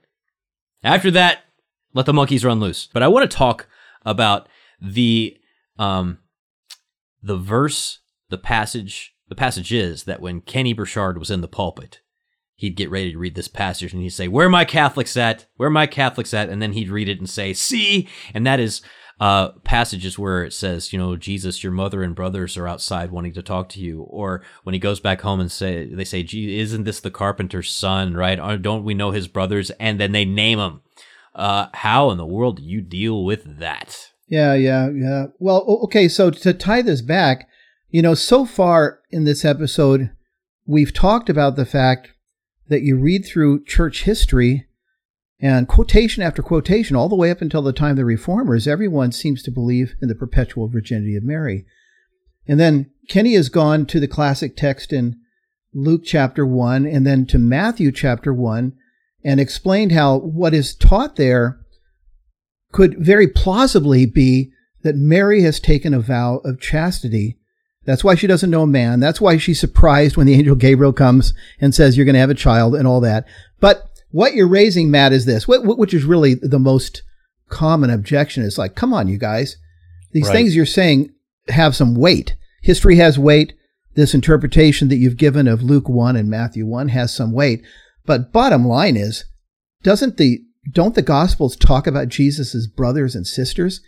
[0.83, 1.45] After that,
[1.93, 2.89] let the monkeys run loose.
[2.93, 3.67] But I want to talk
[4.05, 4.49] about
[4.81, 5.38] the
[5.79, 6.19] um
[7.23, 12.01] the verse, the passage, the passage is that when Kenny Burchard was in the pulpit,
[12.55, 15.47] he'd get ready to read this passage and he'd say, Where my Catholics at?
[15.57, 16.49] Where my Catholics at?
[16.49, 18.09] And then he'd read it and say, See?
[18.35, 18.83] And that is
[19.21, 23.33] uh, passages where it says, you know, Jesus, your mother and brothers are outside wanting
[23.33, 24.03] to talk to you.
[24.03, 27.71] Or when he goes back home and say, they say, Gee, isn't this the carpenter's
[27.71, 28.39] son, right?
[28.39, 29.71] Or don't we know his brothers?
[29.81, 30.83] And then they name him.
[31.35, 34.11] Uh, how in the world do you deal with that?
[34.29, 35.27] Yeah, yeah, yeah.
[35.39, 37.49] Well, okay, so to tie this back,
[37.91, 40.11] you know, so far in this episode,
[40.67, 42.11] we've talked about the fact
[42.69, 44.67] that you read through church history
[45.41, 49.13] and quotation after quotation, all the way up until the time of the reformers, everyone
[49.13, 51.65] seems to believe in the perpetual virginity of Mary.
[52.47, 55.21] And then Kenny has gone to the classic text in
[55.73, 58.73] Luke chapter 1 and then to Matthew chapter 1
[59.25, 61.61] and explained how what is taught there
[62.73, 64.53] could very plausibly be
[64.83, 67.37] that Mary has taken a vow of chastity.
[67.85, 69.01] That's why she doesn't know a man.
[69.01, 72.31] That's why she's surprised when the angel Gabriel comes and says, You're going to have
[72.31, 73.27] a child and all that.
[73.61, 77.03] But what you're raising, Matt, is this, which is really the most
[77.49, 78.43] common objection.
[78.43, 79.57] Is like, come on, you guys.
[80.13, 80.33] These Right.
[80.35, 81.11] things you're saying
[81.49, 82.35] have some weight.
[82.63, 83.55] History has weight.
[83.95, 87.63] This interpretation that you've given of Luke 1 and Matthew 1 has some weight.
[88.07, 89.25] But bottom line is,
[89.83, 93.81] doesn't the don't the gospels talk about Jesus' brothers and sisters?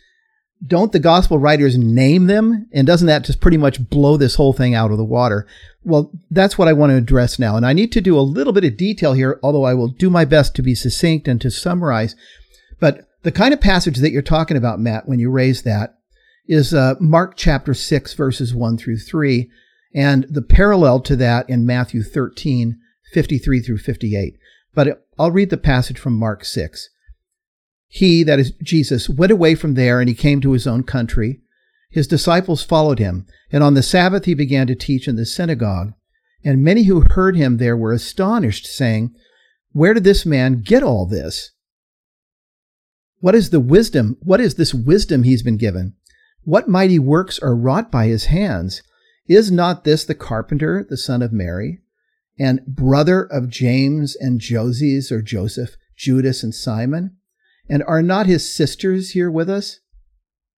[0.64, 2.68] Don't the gospel writers name them?
[2.72, 5.46] And doesn't that just pretty much blow this whole thing out of the water?
[5.84, 7.56] Well, that's what I want to address now.
[7.56, 10.10] And I need to do a little bit of detail here, although I will do
[10.10, 12.14] my best to be succinct and to summarize.
[12.78, 15.98] But the kind of passage that you're talking about, Matt, when you raise that,
[16.46, 19.50] is uh, Mark chapter 6, verses 1 through 3,
[19.94, 22.78] and the parallel to that in Matthew 13,
[23.12, 24.36] 53 through 58.
[24.74, 26.88] But I'll read the passage from Mark 6.
[27.88, 31.40] He, that is Jesus, went away from there and he came to his own country.
[31.90, 35.92] His disciples followed him, and on the Sabbath he began to teach in the synagogue.
[36.44, 39.14] And many who heard him there were astonished, saying,
[39.72, 41.50] Where did this man get all this?
[43.18, 44.16] What is the wisdom?
[44.22, 45.94] What is this wisdom he's been given?
[46.44, 48.82] What mighty works are wrought by his hands?
[49.26, 51.80] Is not this the carpenter, the son of Mary,
[52.40, 57.18] and brother of James and Joses or Joseph, Judas and Simon?
[57.68, 59.80] And are not his sisters here with us?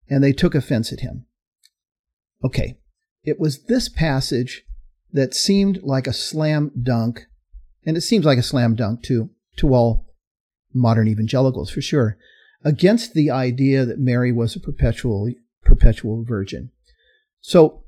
[0.08, 1.26] And they took offense at him.
[2.44, 2.78] Okay,
[3.24, 4.64] it was this passage
[5.12, 7.26] that seemed like a slam dunk,
[7.84, 10.06] and it seems like a slam dunk to, to all
[10.74, 12.18] modern evangelicals for sure,
[12.64, 15.32] against the idea that Mary was a perpetual,
[15.64, 16.72] perpetual virgin.
[17.42, 17.84] So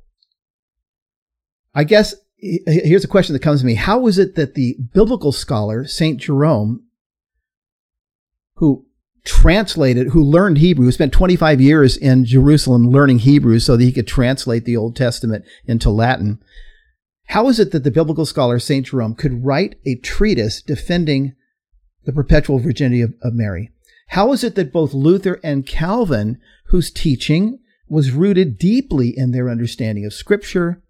[1.76, 3.76] I guess here's a question that comes to me.
[3.76, 6.20] How is it that the biblical scholar, St.
[6.20, 6.84] Jerome,
[8.56, 8.86] who
[9.24, 13.94] translated, who learned Hebrew, who spent 25 years in Jerusalem learning Hebrew so that he
[13.94, 16.44] could translate the Old Testament into Latin,
[17.28, 18.86] How is it that the biblical scholar St.
[18.86, 21.36] Jerome could write a treatise defending
[22.04, 23.72] the perpetual virginity of, of Mary?
[24.10, 29.50] How is it that both Luther and Calvin, whose teaching was rooted deeply in their
[29.50, 30.83] understanding of Scripture,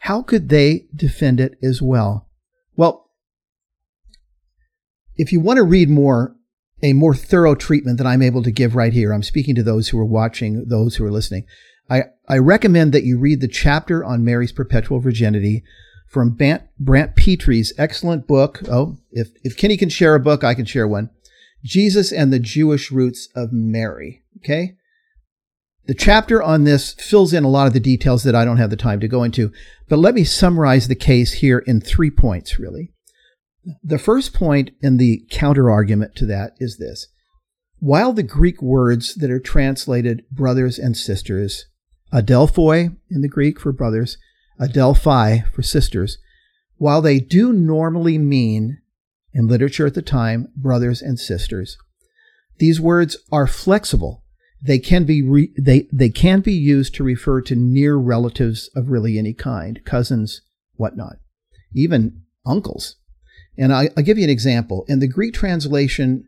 [0.00, 2.26] how could they defend it as well?
[2.74, 3.10] Well,
[5.16, 6.34] if you want to read more,
[6.82, 9.88] a more thorough treatment than I'm able to give right here, I'm speaking to those
[9.88, 11.44] who are watching, those who are listening.
[11.90, 15.62] I, I recommend that you read the chapter on Mary's perpetual virginity
[16.08, 18.62] from Brant, Brant Pitre's excellent book.
[18.70, 21.10] Oh, if, if Kenny can share a book, I can share one.
[21.62, 24.22] Jesus and the Jewish Roots of Mary.
[24.38, 24.76] Okay?
[25.90, 28.70] The chapter on this fills in a lot of the details that I don't have
[28.70, 29.50] the time to go into,
[29.88, 32.92] but let me summarize the case here in three points, really.
[33.82, 37.08] The first point in the counter argument to that is this.
[37.80, 41.66] While the Greek words that are translated brothers and sisters,
[42.12, 44.16] adelphoi in the Greek for brothers,
[44.60, 46.18] adelphai for sisters,
[46.76, 48.78] while they do normally mean
[49.32, 51.76] in literature at the time, brothers and sisters.
[52.58, 54.19] These words are flexible.
[54.62, 58.90] They can be re- they they can be used to refer to near relatives of
[58.90, 60.42] really any kind, cousins,
[60.74, 61.16] whatnot,
[61.74, 62.96] even uncles.
[63.56, 64.84] And I, will give you an example.
[64.88, 66.26] In the Greek translation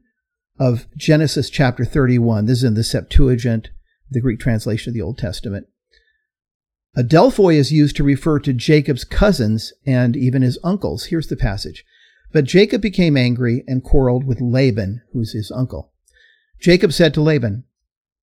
[0.58, 3.70] of Genesis chapter 31, this is in the Septuagint,
[4.10, 5.66] the Greek translation of the Old Testament.
[6.96, 11.06] Adelphoi is used to refer to Jacob's cousins and even his uncles.
[11.06, 11.84] Here's the passage.
[12.32, 15.92] But Jacob became angry and quarreled with Laban, who's his uncle.
[16.60, 17.64] Jacob said to Laban,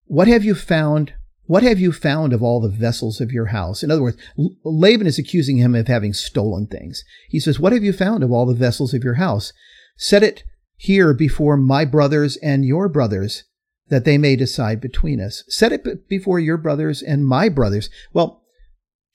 [0.09, 1.13] What have you found?
[1.45, 3.83] What have you found of all the vessels of your house?
[3.83, 4.17] In other words,
[4.63, 7.03] Laban is accusing him of having stolen things.
[7.29, 9.53] He says, What have you found of all the vessels of your house?
[9.97, 10.43] Set it
[10.77, 13.43] here before my brothers and your brothers,
[13.89, 15.43] that they may decide between us.
[15.47, 17.91] Set it before your brothers and my brothers.
[18.11, 18.41] Well,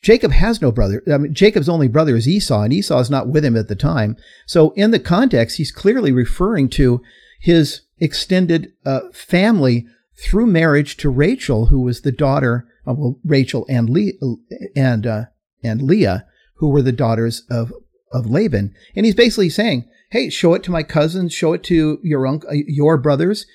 [0.00, 1.02] Jacob has no brother.
[1.12, 3.74] I mean, Jacob's only brother is Esau, and Esau is not with him at the
[3.74, 4.16] time.
[4.46, 7.02] So, in the context, he's clearly referring to
[7.40, 9.86] his extended uh, family
[10.16, 14.36] through marriage to Rachel, who was the daughter of well, Rachel and Le-
[14.76, 15.24] and uh,
[15.62, 17.72] and Leah, who were the daughters of
[18.12, 18.74] of Laban.
[18.94, 22.50] And he's basically saying, "Hey, show it to my cousins, show it to your uncle,
[22.52, 23.46] your brothers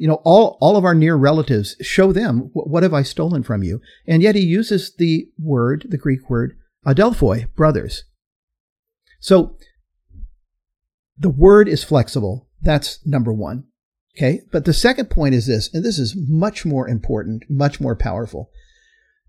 [0.00, 3.62] you know, all, all of our near relatives, show them what have I stolen from
[3.62, 3.82] you?
[4.06, 8.04] And yet he uses the word, the Greek word, adelphoi, brothers.
[9.20, 9.58] So
[11.18, 12.48] the word is flexible.
[12.62, 13.64] That's number one.
[14.16, 14.40] Okay.
[14.50, 18.50] But the second point is this, and this is much more important, much more powerful.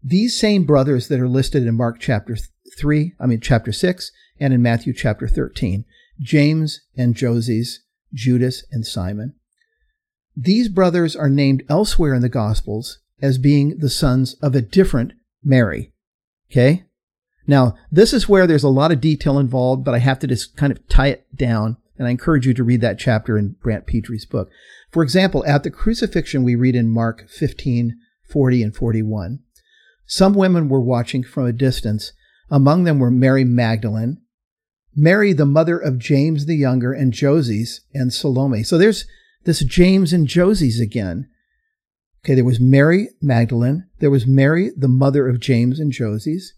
[0.03, 2.35] These same brothers that are listed in Mark chapter
[2.77, 5.85] 3, I mean, chapter 6, and in Matthew chapter 13,
[6.19, 7.81] James and Joses,
[8.13, 9.35] Judas and Simon,
[10.35, 15.13] these brothers are named elsewhere in the Gospels as being the sons of a different
[15.43, 15.93] Mary.
[16.49, 16.85] Okay?
[17.47, 20.55] Now, this is where there's a lot of detail involved, but I have to just
[20.55, 23.85] kind of tie it down, and I encourage you to read that chapter in Brant
[23.85, 24.49] Pitre's book.
[24.89, 27.95] For example, at the crucifixion, we read in Mark 15,
[28.27, 29.37] 40, and 41.
[30.07, 32.11] Some women were watching from a distance.
[32.49, 34.17] Among them were Mary Magdalene,
[34.95, 38.63] Mary, the mother of James the Younger, and Joses, and Salome.
[38.63, 39.05] So there's
[39.43, 41.29] this James and Joses again.
[42.25, 43.87] Okay, there was Mary Magdalene.
[43.99, 46.55] There was Mary, the mother of James and Joses.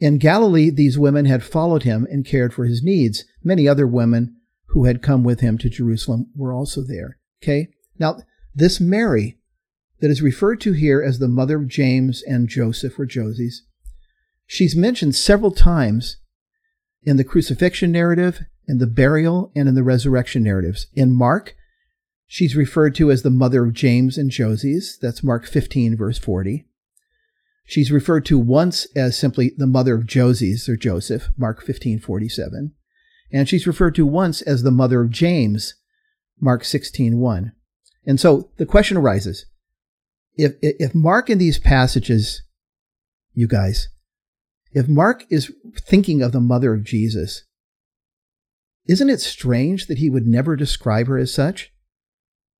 [0.00, 3.24] In Galilee, these women had followed him and cared for his needs.
[3.42, 4.36] Many other women
[4.76, 7.16] who had come with him to Jerusalem were also there.
[7.42, 7.68] Okay,
[7.98, 8.18] now
[8.54, 9.38] this Mary
[10.00, 13.62] that is referred to here as the mother of James and Joseph or Joses,
[14.46, 16.18] she's mentioned several times
[17.02, 20.88] in the crucifixion narrative, in the burial, and in the resurrection narratives.
[20.92, 21.56] In Mark,
[22.26, 24.98] She's referred to as the mother of James and Joses.
[25.00, 26.66] That's Mark 15, verse 40.
[27.64, 32.74] She's referred to once as simply the mother of Joses or Joseph, Mark 15, 47.
[33.32, 35.74] And she's referred to once as the mother of James,
[36.40, 37.52] Mark 16, 1.
[38.06, 39.46] And so the question arises
[40.34, 42.42] if, if Mark in these passages,
[43.32, 43.88] you guys,
[44.72, 47.44] if Mark is thinking of the mother of Jesus,
[48.86, 51.72] isn't it strange that he would never describe her as such?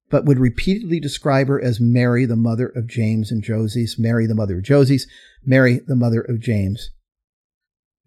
[0.09, 4.35] but would repeatedly describe her as Mary, the mother of James and Joses, Mary, the
[4.35, 5.07] mother of Joses,
[5.45, 6.91] Mary, the mother of James.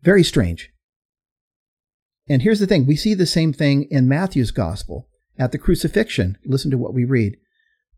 [0.02, 0.72] Very strange.
[2.30, 5.08] And here's the thing we see the same thing in Matthew's gospel.
[5.38, 7.38] At the crucifixion, listen to what we read.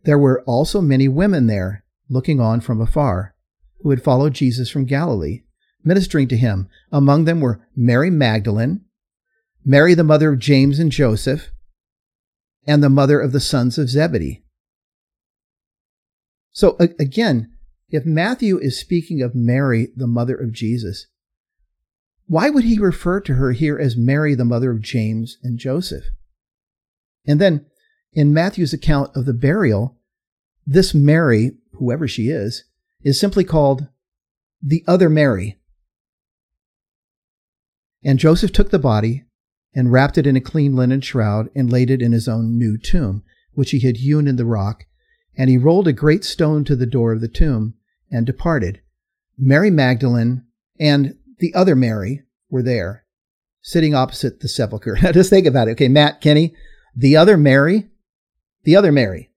[0.03, 3.35] There were also many women there, looking on from afar,
[3.81, 5.41] who had followed Jesus from Galilee,
[5.83, 6.69] ministering to him.
[6.91, 8.81] Among them were Mary Magdalene,
[9.65, 11.51] Mary, the mother of James and Joseph,
[12.65, 14.43] and the mother of the sons of Zebedee.
[16.51, 17.51] So again,
[17.89, 21.07] if Matthew is speaking of Mary, the mother of Jesus,
[22.31, 26.05] why would he refer to her here as Mary, the mother of James and Joseph?
[27.27, 27.65] And then
[28.13, 29.97] in Matthew's account of the burial,
[30.65, 32.63] this Mary, whoever she is,
[33.03, 33.89] is simply called
[34.63, 35.59] the other Mary.
[38.01, 39.25] And Joseph took the body
[39.75, 42.77] and wrapped it in a clean linen shroud and laid it in his own new
[42.77, 43.23] tomb,
[43.55, 44.85] which he had hewn in the rock.
[45.35, 47.73] And he rolled a great stone to the door of the tomb
[48.09, 48.79] and departed.
[49.37, 50.45] Mary Magdalene
[50.79, 53.03] and the other Mary were there,
[53.61, 54.97] sitting opposite the sepulchre.
[55.01, 55.71] Now just think about it.
[55.71, 56.55] Okay, Matt, Kenny,
[56.95, 57.89] the other Mary,
[58.63, 59.31] the other Mary,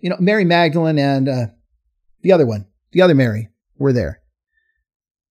[0.00, 1.46] you know, Mary Magdalene and uh,
[2.22, 4.20] the other one, the other Mary were there.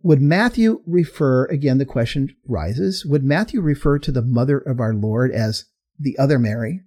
[0.02, 4.94] Would Matthew refer, again, the question rises, would Matthew refer to the mother of our
[4.94, 5.66] Lord as
[6.00, 6.82] the other Mary?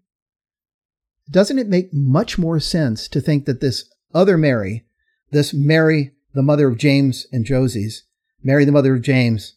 [1.31, 3.85] Doesn't it make much more sense to think that this
[4.15, 4.87] other Mary,
[5.31, 8.05] this Mary, the mother of James and Joses,
[8.43, 9.57] Mary, the mother of James,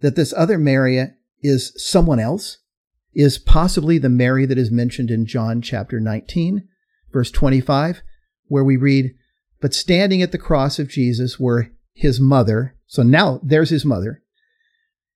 [0.00, 1.02] that this other Mary
[1.42, 2.58] is someone else,
[3.14, 6.66] is possibly the Mary that is mentioned in John chapter 19,
[7.12, 8.02] verse 25,
[8.46, 9.14] where we read,
[9.60, 12.76] But standing at the cross of Jesus were his mother.
[12.86, 14.22] So now there's his mother.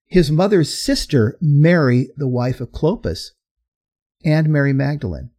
[0.06, 3.32] His mother's sister, Mary, the wife of Clopas,
[4.24, 5.30] and Mary Magdalene.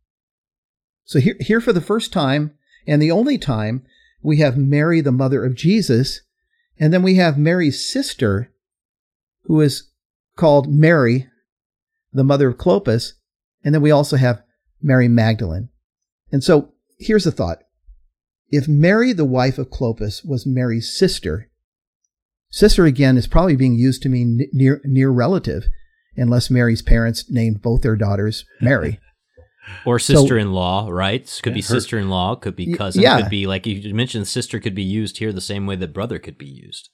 [1.05, 2.53] So here, here for the first time,
[2.85, 3.83] and the only time,
[4.21, 6.21] we have Mary, the mother of Jesus,
[6.79, 8.51] and then we have Mary's sister,
[9.43, 9.89] who is
[10.35, 11.27] called Mary,
[12.13, 13.13] the mother of Clopas,
[13.63, 14.41] and then we also have
[14.81, 15.69] Mary Magdalene.
[16.31, 17.59] And so here's the thought.
[18.49, 21.51] If Mary, the wife of Clopas, was Mary's sister,
[22.49, 25.65] sister again is probably being used to mean near, near relative,
[26.15, 28.99] unless Mary's parents named both their daughters Mary.
[29.85, 31.39] Or sister-in-law, so, right?
[31.43, 33.21] Could be sister-in-law, could be cousin, yeah.
[33.21, 34.27] could be like you mentioned.
[34.27, 36.89] Sister could be used here the same way that brother could be used.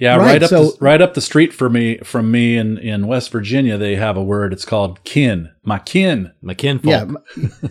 [0.00, 2.78] Yeah, right, right up so, the, right up the street for me from me in,
[2.78, 4.54] in West Virginia, they have a word.
[4.54, 5.50] It's called kin.
[5.62, 6.32] My kin.
[6.40, 6.90] My kinfolk.
[6.90, 7.20] Yeah, my,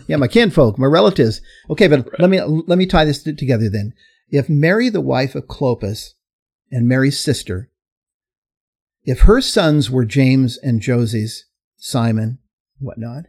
[0.06, 1.40] yeah, my kinfolk, my relatives.
[1.70, 2.20] Okay, but right.
[2.20, 3.94] let me let me tie this together then.
[4.28, 6.10] If Mary, the wife of Clopas,
[6.70, 7.68] and Mary's sister,
[9.02, 11.46] if her sons were James and Joses,
[11.78, 12.38] Simon,
[12.78, 13.24] whatnot,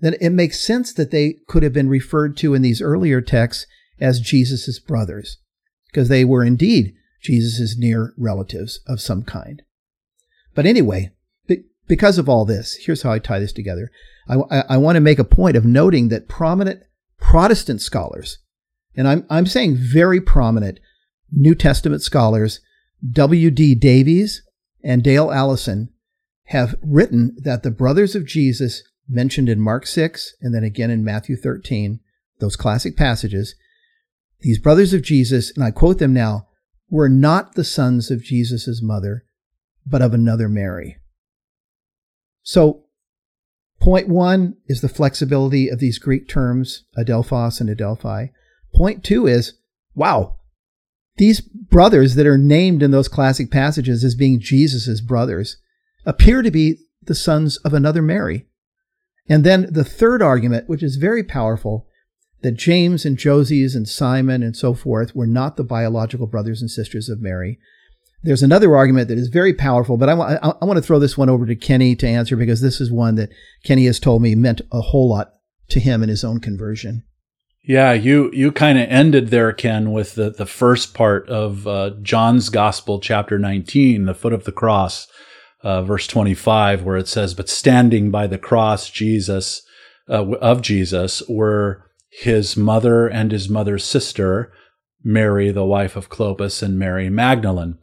[0.00, 3.66] then it makes sense that they could have been referred to in these earlier texts
[4.00, 5.38] as Jesus' brothers,
[5.86, 9.62] because they were indeed Jesus' near relatives of some kind.
[10.54, 11.12] But anyway,
[11.90, 13.90] because of all this, here's how I tie this together.
[14.28, 16.84] I, I, I want to make a point of noting that prominent
[17.18, 18.38] Protestant scholars,
[18.96, 20.78] and I'm, I'm saying very prominent
[21.32, 22.60] New Testament scholars,
[23.12, 23.74] W.D.
[23.74, 24.42] Davies
[24.82, 25.90] and Dale Allison,
[26.44, 31.04] have written that the brothers of Jesus mentioned in Mark 6 and then again in
[31.04, 32.00] Matthew 13,
[32.38, 33.54] those classic passages,
[34.40, 36.46] these brothers of Jesus, and I quote them now,
[36.88, 39.24] were not the sons of Jesus' mother,
[39.86, 40.96] but of another Mary.
[42.42, 42.84] So,
[43.80, 48.30] point one is the flexibility of these Greek terms, adelphos and adelphai.
[48.74, 49.54] Point two is,
[49.94, 50.36] wow,
[51.16, 55.58] these brothers that are named in those classic passages as being Jesus' brothers
[56.06, 58.46] appear to be the sons of another Mary.
[59.30, 61.86] And then the third argument, which is very powerful,
[62.42, 66.68] that James and Joses and Simon and so forth were not the biological brothers and
[66.70, 67.60] sisters of Mary.
[68.24, 71.16] There's another argument that is very powerful, but I, I, I want to throw this
[71.16, 73.30] one over to Kenny to answer because this is one that
[73.64, 75.34] Kenny has told me meant a whole lot
[75.68, 77.04] to him in his own conversion.
[77.62, 81.90] Yeah, you you kind of ended there, Ken, with the the first part of uh,
[82.02, 85.06] John's Gospel, chapter 19, the foot of the cross,
[85.62, 89.62] uh, verse 25, where it says, "But standing by the cross, Jesus
[90.08, 94.52] uh, of Jesus were." his mother and his mother's sister,
[95.02, 97.78] Mary, the wife of Clopas, and Mary Magdalene.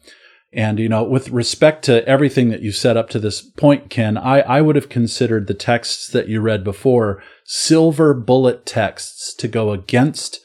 [0.53, 4.17] And, you know, with respect to everything that you said up to this point, Ken,
[4.17, 9.47] I, I would have considered the texts that you read before silver bullet texts to
[9.47, 10.39] go against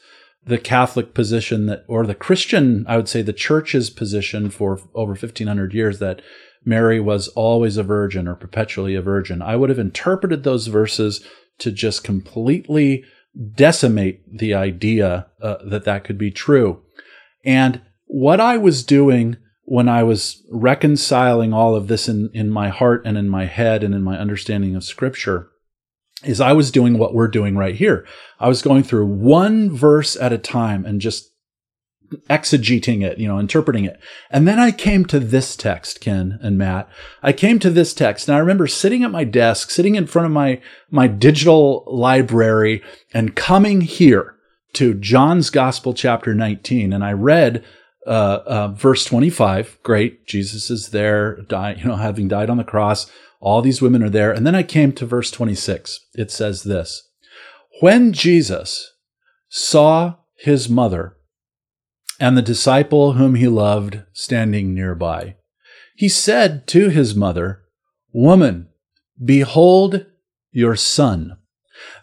[0.45, 5.11] the Catholic position that, or the Christian, I would say the church's position for over
[5.11, 6.21] 1500 years that
[6.65, 9.41] Mary was always a virgin or perpetually a virgin.
[9.41, 11.25] I would have interpreted those verses
[11.59, 13.03] to just completely
[13.55, 16.81] decimate the idea uh, that that could be true.
[17.43, 22.69] And what I was doing when I was reconciling all of this in, in my
[22.69, 25.49] heart and in my head and in my understanding of scripture
[26.23, 28.05] is I was doing what we're doing right here.
[28.39, 31.32] I was going through one verse at a time and just
[32.29, 33.99] exegeting it, you know, interpreting it.
[34.29, 36.89] And then I came to this text, Ken and Matt.
[37.21, 40.25] I came to this text and I remember sitting at my desk, sitting in front
[40.25, 42.81] of my, my digital library
[43.13, 44.35] and coming here
[44.73, 46.93] to John's Gospel chapter 19.
[46.93, 47.63] And I read
[48.05, 50.25] uh, uh, verse 25, great.
[50.27, 53.09] Jesus is there, die, you know, having died on the cross.
[53.39, 54.31] All these women are there.
[54.31, 55.99] And then I came to verse 26.
[56.15, 57.09] It says this
[57.81, 58.93] When Jesus
[59.49, 61.15] saw his mother
[62.23, 65.35] and the disciple whom he loved standing nearby,
[65.93, 67.63] he said to his mother,
[68.13, 68.69] Woman,
[69.21, 70.05] behold
[70.49, 71.37] your son.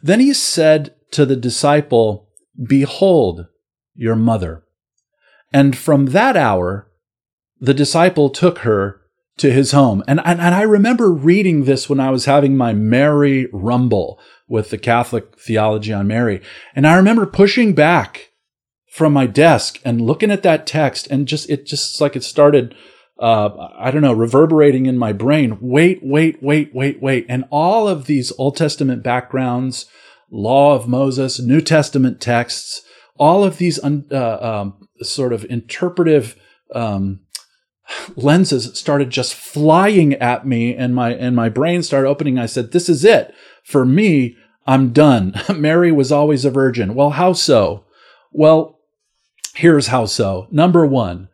[0.03, 2.29] Then he said to the disciple,
[2.62, 3.47] Behold
[3.95, 4.62] your mother.
[5.55, 6.93] And from that hour,
[7.59, 9.01] the disciple took her
[9.39, 10.05] to his home.
[10.07, 14.68] And, and, and I remember reading this when I was having my Mary rumble with
[14.68, 16.43] the Catholic theology on Mary.
[16.75, 18.30] And I remember pushing back
[18.91, 22.74] from my desk and looking at that text and just, it just like it started,
[23.20, 25.59] uh, I don't know, reverberating in my brain.
[25.61, 27.26] Wait, wait, wait, wait, wait.
[27.28, 29.86] And all of these Old Testament backgrounds,
[30.30, 32.82] Law of Moses, New Testament texts,
[33.16, 36.36] all of these uh, um, sort of interpretive
[36.74, 37.20] um,
[38.16, 42.38] lenses started just flying at me, and my and my brain started opening.
[42.38, 44.36] I said, "This is it for me.
[44.66, 46.95] I'm done." Mary was always a virgin.
[46.95, 47.84] Well, how so?
[48.32, 48.80] Well,
[49.55, 50.47] here's how so.
[50.51, 51.29] Number one,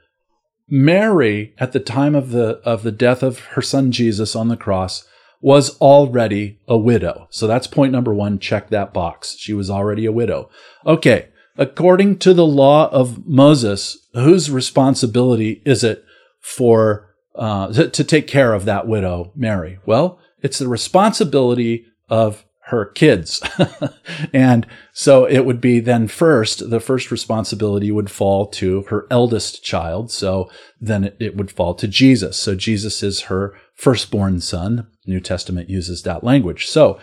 [0.68, 4.56] Mary, at the time of the of the death of her son Jesus on the
[4.56, 5.06] cross,
[5.40, 7.28] was already a widow.
[7.30, 8.38] So that's point number one.
[8.38, 9.36] Check that box.
[9.38, 10.50] She was already a widow.
[10.84, 11.28] Okay.
[11.58, 16.04] According to the law of Moses, whose responsibility is it
[16.40, 19.78] for uh, to, to take care of that widow, Mary?
[19.86, 23.40] Well, it's the responsibility of her kids.
[24.32, 29.62] and so it would be then first, the first responsibility would fall to her eldest
[29.62, 30.10] child.
[30.10, 30.50] So
[30.80, 32.36] then it, would fall to Jesus.
[32.36, 34.88] So Jesus is her firstborn son.
[35.06, 36.66] New Testament uses that language.
[36.66, 36.98] So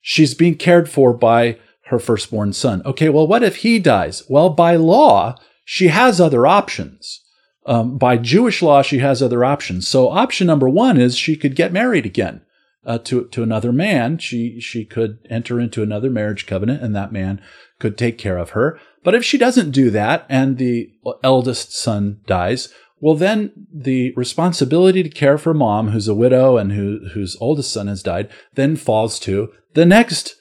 [0.00, 2.80] she's being cared for by her firstborn son.
[2.86, 4.22] Okay, well, what if he dies?
[4.28, 7.24] Well, by law, she has other options.
[7.66, 9.88] Um, by Jewish law, she has other options.
[9.88, 12.42] So option number one is she could get married again
[12.88, 14.18] uh, to to another man.
[14.18, 17.40] She she could enter into another marriage covenant, and that man
[17.78, 18.80] could take care of her.
[19.04, 20.90] But if she doesn't do that, and the
[21.22, 26.72] eldest son dies, well, then the responsibility to care for mom, who's a widow and
[26.72, 30.34] who, whose oldest son has died, then falls to the next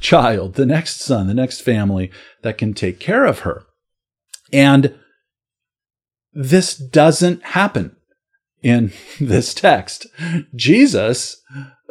[0.00, 2.10] child, the next son, the next family
[2.42, 3.64] that can take care of her.
[4.52, 4.94] And
[6.32, 7.95] this doesn't happen
[8.66, 10.06] in this text.
[10.54, 11.40] Jesus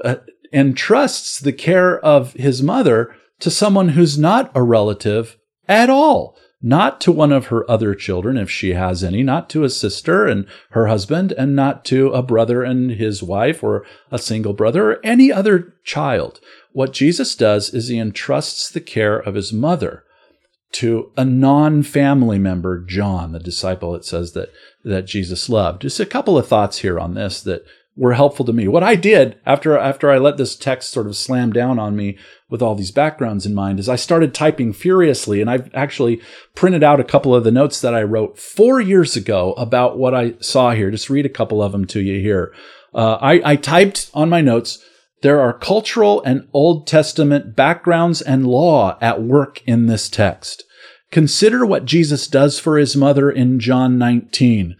[0.04, 0.16] uh,
[0.52, 6.38] entrusts the care of his mother to someone who's not a relative at all.
[6.62, 10.26] Not to one of her other children, if she has any, not to a sister
[10.26, 14.94] and her husband, and not to a brother and his wife, or a single brother,
[14.94, 16.40] or any other child.
[16.72, 20.06] What Jesus does is he entrusts the care of his mother
[20.76, 24.52] to a non-family member, John, the disciple it says that
[24.84, 25.84] that Jesus loved.
[25.84, 27.66] Just a couple of thoughts here on this that
[27.96, 28.68] were helpful to me.
[28.68, 32.18] What I did after after I let this text sort of slam down on me
[32.50, 36.22] with all these backgrounds in mind is I started typing furiously and I've actually
[36.56, 40.14] printed out a couple of the notes that I wrote 4 years ago about what
[40.14, 40.92] I saw here.
[40.92, 42.54] Just read a couple of them to you here.
[42.94, 44.84] Uh, I, I typed on my notes
[45.22, 50.64] there are cultural and Old Testament backgrounds and law at work in this text.
[51.12, 54.76] Consider what Jesus does for his mother in John 19.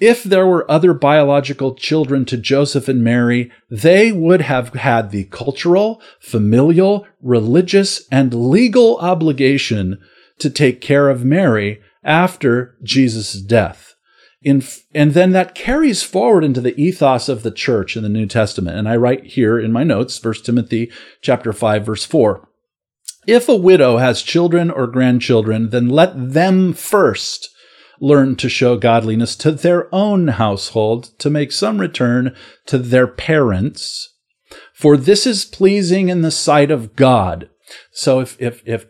[0.00, 5.24] If there were other biological children to Joseph and Mary, they would have had the
[5.24, 9.98] cultural, familial, religious, and legal obligation
[10.38, 13.87] to take care of Mary after Jesus' death
[14.42, 14.62] in,
[14.94, 18.76] and then that carries forward into the ethos of the church in the New Testament.
[18.76, 22.48] And I write here in my notes, 1 Timothy chapter 5, verse 4.
[23.26, 27.50] If a widow has children or grandchildren, then let them first
[28.00, 32.34] learn to show godliness to their own household, to make some return
[32.66, 34.14] to their parents.
[34.72, 37.50] For this is pleasing in the sight of God.
[37.90, 38.86] So if, if, if,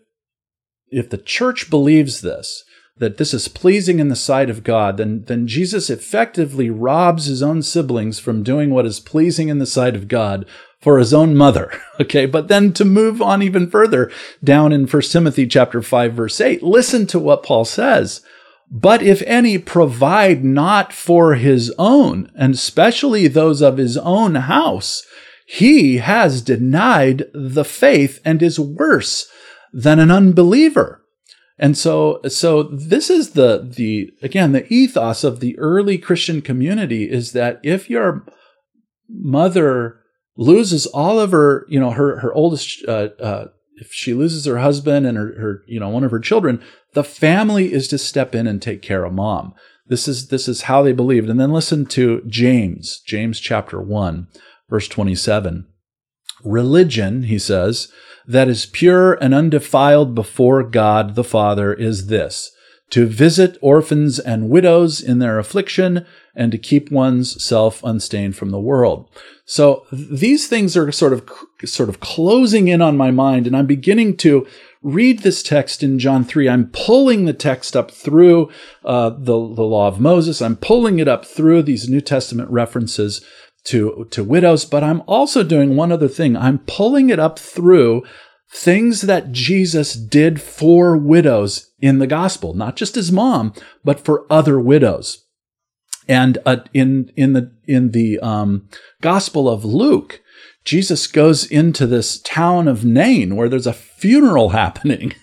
[0.88, 2.62] if the church believes this,
[2.98, 7.42] that this is pleasing in the sight of God, then, then Jesus effectively robs his
[7.42, 10.44] own siblings from doing what is pleasing in the sight of God
[10.80, 11.72] for his own mother.
[12.00, 12.26] Okay.
[12.26, 14.08] But then to move on even further
[14.44, 18.20] down in 1 Timothy chapter 5, verse 8, listen to what Paul says.
[18.70, 25.02] But if any provide not for his own, and especially those of his own house,
[25.44, 29.28] he has denied the faith and is worse
[29.72, 30.97] than an unbeliever.
[31.58, 37.10] And so, so this is the, the, again, the ethos of the early Christian community
[37.10, 38.24] is that if your
[39.08, 40.00] mother
[40.36, 43.46] loses all of her, you know, her, her oldest, uh, uh,
[43.76, 46.62] if she loses her husband and her, her, you know, one of her children,
[46.94, 49.54] the family is to step in and take care of mom.
[49.86, 51.30] This is this is how they believed.
[51.30, 54.28] And then listen to James, James chapter 1,
[54.68, 55.66] verse 27.
[56.44, 57.90] Religion, he says,
[58.28, 62.52] that is pure and undefiled before God the Father is this
[62.90, 68.50] to visit orphans and widows in their affliction and to keep one's self unstained from
[68.50, 69.08] the world.
[69.44, 71.28] So these things are sort of
[71.64, 74.46] sort of closing in on my mind and I'm beginning to
[74.82, 76.48] read this text in John 3.
[76.48, 78.50] I'm pulling the text up through
[78.84, 80.40] uh, the, the law of Moses.
[80.40, 83.24] I'm pulling it up through these New Testament references
[83.68, 86.36] to, to widows, but I'm also doing one other thing.
[86.36, 88.04] I'm pulling it up through
[88.50, 93.52] things that Jesus did for widows in the gospel, not just his mom,
[93.84, 95.24] but for other widows.
[96.08, 98.68] And uh, in in the in the um,
[99.02, 100.22] Gospel of Luke,
[100.64, 105.14] Jesus goes into this town of Nain where there's a funeral happening,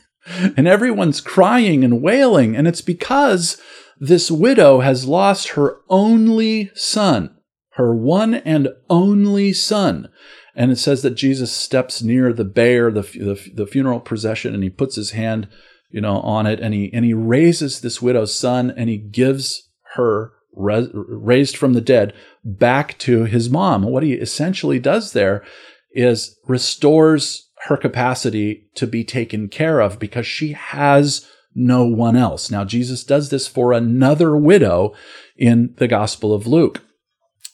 [0.56, 3.60] and everyone's crying and wailing, and it's because
[4.00, 7.35] this widow has lost her only son,
[7.76, 10.10] her one and only son.
[10.56, 14.64] And it says that Jesus steps near the bear, the, the, the funeral procession, and
[14.64, 15.50] he puts his hand,
[15.90, 19.70] you know, on it, and he and he raises this widow's son, and he gives
[19.96, 22.14] her raised from the dead
[22.46, 23.84] back to his mom.
[23.84, 25.44] What he essentially does there
[25.92, 32.50] is restores her capacity to be taken care of because she has no one else.
[32.52, 34.94] Now, Jesus does this for another widow
[35.36, 36.85] in the Gospel of Luke.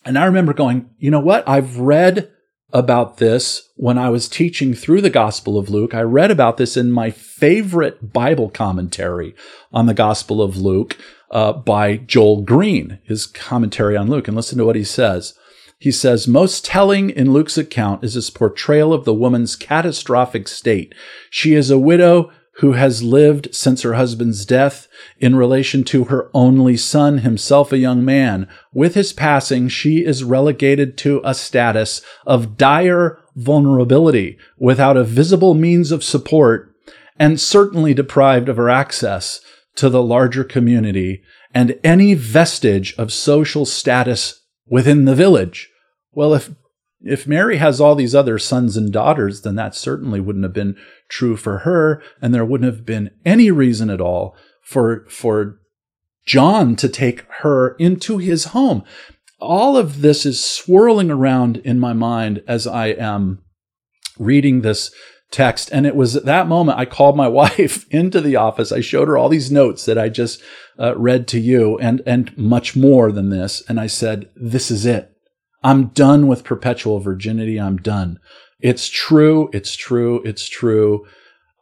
[0.04, 1.47] And I remember going, you know what?
[1.47, 2.32] I've read
[2.74, 5.93] about this when I was teaching through the Gospel of Luke.
[5.93, 9.36] I read about this in my favorite Bible commentary
[9.74, 10.97] on the Gospel of Luke
[11.32, 14.28] uh, by Joel Green, his commentary on Luke.
[14.28, 15.34] And listen to what he says.
[15.78, 20.93] He says, Most telling in Luke's account is his portrayal of the woman's catastrophic state.
[21.30, 22.32] She is a widow
[22.62, 24.88] who has lived since her husband's death
[25.18, 28.47] in relation to her only son, himself a young man.
[28.72, 35.55] With his passing, she is relegated to a status of dire vulnerability without a visible
[35.55, 36.72] means of support
[37.18, 39.41] and certainly deprived of her access
[39.78, 41.24] to the larger community
[41.55, 45.68] and any vestige of social status within the village.
[46.12, 46.51] Well, if
[47.04, 50.78] if Mary has all these other sons and daughters, then that certainly wouldn't have been
[51.10, 55.60] true for her, and there wouldn't have been any reason at all for for
[56.26, 58.84] John to take her into his home.
[59.39, 63.43] All of this is swirling around in my mind as I am
[64.20, 64.91] reading this
[65.32, 65.72] text.
[65.72, 68.72] And it was at that moment I called my wife into the office.
[68.72, 70.41] I showed her all these notes that I just
[70.80, 73.64] uh, read to you and, and much more than this.
[73.68, 75.11] And I said, this is it.
[75.64, 77.59] I'm done with perpetual virginity.
[77.59, 78.20] I'm done.
[78.59, 79.49] It's true.
[79.53, 80.22] It's true.
[80.24, 81.05] It's true.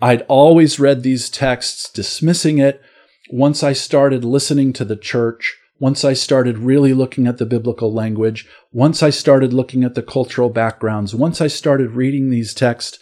[0.01, 2.81] I'd always read these texts dismissing it.
[3.31, 7.93] Once I started listening to the church, once I started really looking at the biblical
[7.93, 12.99] language, once I started looking at the cultural backgrounds, once I started reading these texts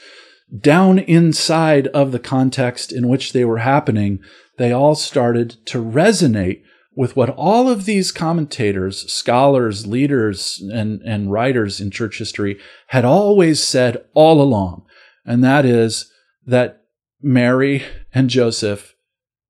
[0.60, 4.20] down inside of the context in which they were happening,
[4.58, 6.62] they all started to resonate
[6.98, 13.06] with what all of these commentators, scholars, leaders, and, and writers in church history had
[13.06, 14.84] always said all along.
[15.24, 16.12] And that is
[16.48, 16.86] that
[17.22, 17.84] Mary
[18.16, 18.96] and Joseph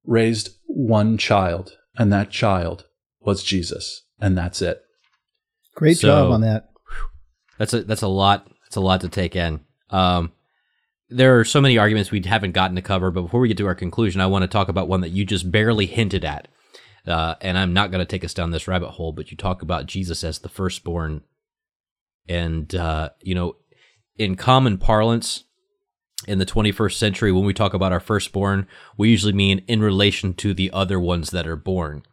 [0.03, 2.83] raised one child, and that child
[3.21, 4.03] was Jesus.
[4.19, 4.81] And that's it.
[5.73, 6.69] Great so, job on that.
[7.57, 8.51] That's a that's a lot.
[8.63, 9.61] That's a lot to take in.
[9.89, 10.33] Um,
[11.09, 13.67] there are so many arguments we haven't gotten to cover, but before we get to
[13.67, 16.49] our conclusion, I want to talk about one that you just barely hinted at.
[17.07, 19.61] Uh, and I'm not going to take us down this rabbit hole, but you talk
[19.61, 21.21] about Jesus as the firstborn.
[22.27, 23.55] And, uh, you know,
[24.17, 25.45] in common parlance,
[26.27, 30.33] in the 21st century, when we talk about our firstborn, we usually mean in relation
[30.33, 32.03] to the other ones that are born.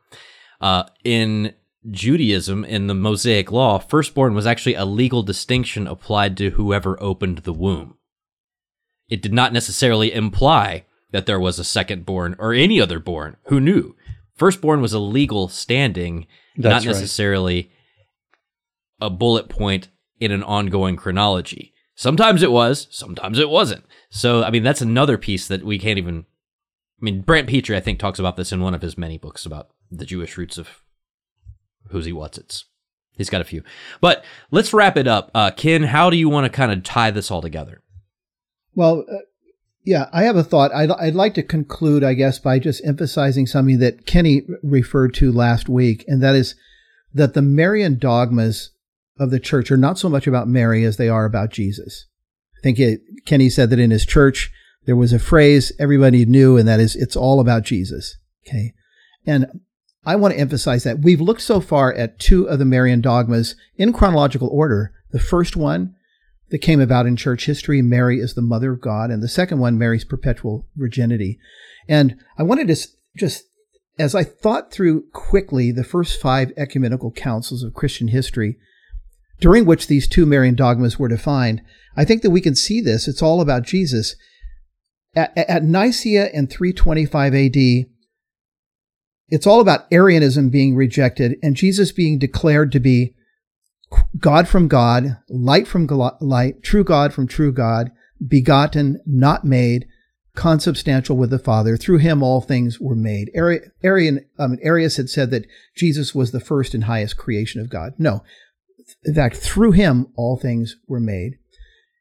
[0.61, 1.55] Uh, in
[1.91, 7.39] Judaism, in the Mosaic law, firstborn was actually a legal distinction applied to whoever opened
[7.39, 7.97] the womb
[9.09, 13.37] it did not necessarily imply that there was a second born or any other born.
[13.45, 13.95] Who knew?
[14.35, 16.26] Firstborn was a legal standing,
[16.57, 17.70] That's not necessarily
[19.01, 19.07] right.
[19.07, 21.72] a bullet point in an ongoing chronology.
[21.95, 23.85] Sometimes it was, sometimes it wasn't.
[24.11, 26.26] So, I mean, that's another piece that we can't even.
[27.01, 29.45] I mean, Brant Pitre, I think, talks about this in one of his many books
[29.45, 30.80] about the Jewish roots of
[31.91, 32.64] who's he, what's it's.
[33.16, 33.62] He's got a few.
[34.01, 35.30] But let's wrap it up.
[35.35, 37.80] Uh, Ken, how do you want to kind of tie this all together?
[38.74, 39.18] Well, uh,
[39.85, 40.72] yeah, I have a thought.
[40.72, 45.30] I'd, I'd like to conclude, I guess, by just emphasizing something that Kenny referred to
[45.30, 46.55] last week, and that is
[47.12, 48.70] that the Marian dogmas
[49.18, 52.07] of the church are not so much about Mary as they are about Jesus.
[52.59, 54.51] I think it, Kenny said that in his church
[54.87, 58.16] there was a phrase everybody knew, and that is, "It's all about Jesus."
[58.47, 58.72] Okay,
[59.26, 59.47] and
[60.07, 63.55] I want to emphasize that we've looked so far at two of the Marian dogmas
[63.76, 64.93] in chronological order.
[65.11, 65.95] The first one
[66.55, 69.59] that came about in church history, Mary is the mother of God, and the second
[69.59, 71.37] one, Mary's perpetual virginity.
[71.89, 72.77] And I wanted to
[73.17, 73.47] just,
[73.99, 78.57] as I thought through quickly the first five ecumenical councils of Christian history,
[79.41, 81.61] during which these two Marian dogmas were defined,
[81.97, 83.09] I think that we can see this.
[83.09, 84.15] It's all about Jesus.
[85.17, 87.57] At, at Nicaea in 325 AD,
[89.29, 93.17] it's all about Arianism being rejected and Jesus being declared to be
[94.18, 95.87] God from God, light from
[96.20, 97.91] light, true God from true God,
[98.26, 99.87] begotten, not made,
[100.35, 101.76] consubstantial with the Father.
[101.76, 103.30] Through him all things were made.
[103.35, 107.93] Arian, um, Arius had said that Jesus was the first and highest creation of God.
[107.99, 108.22] No.
[109.05, 111.39] In fact, through him all things were made.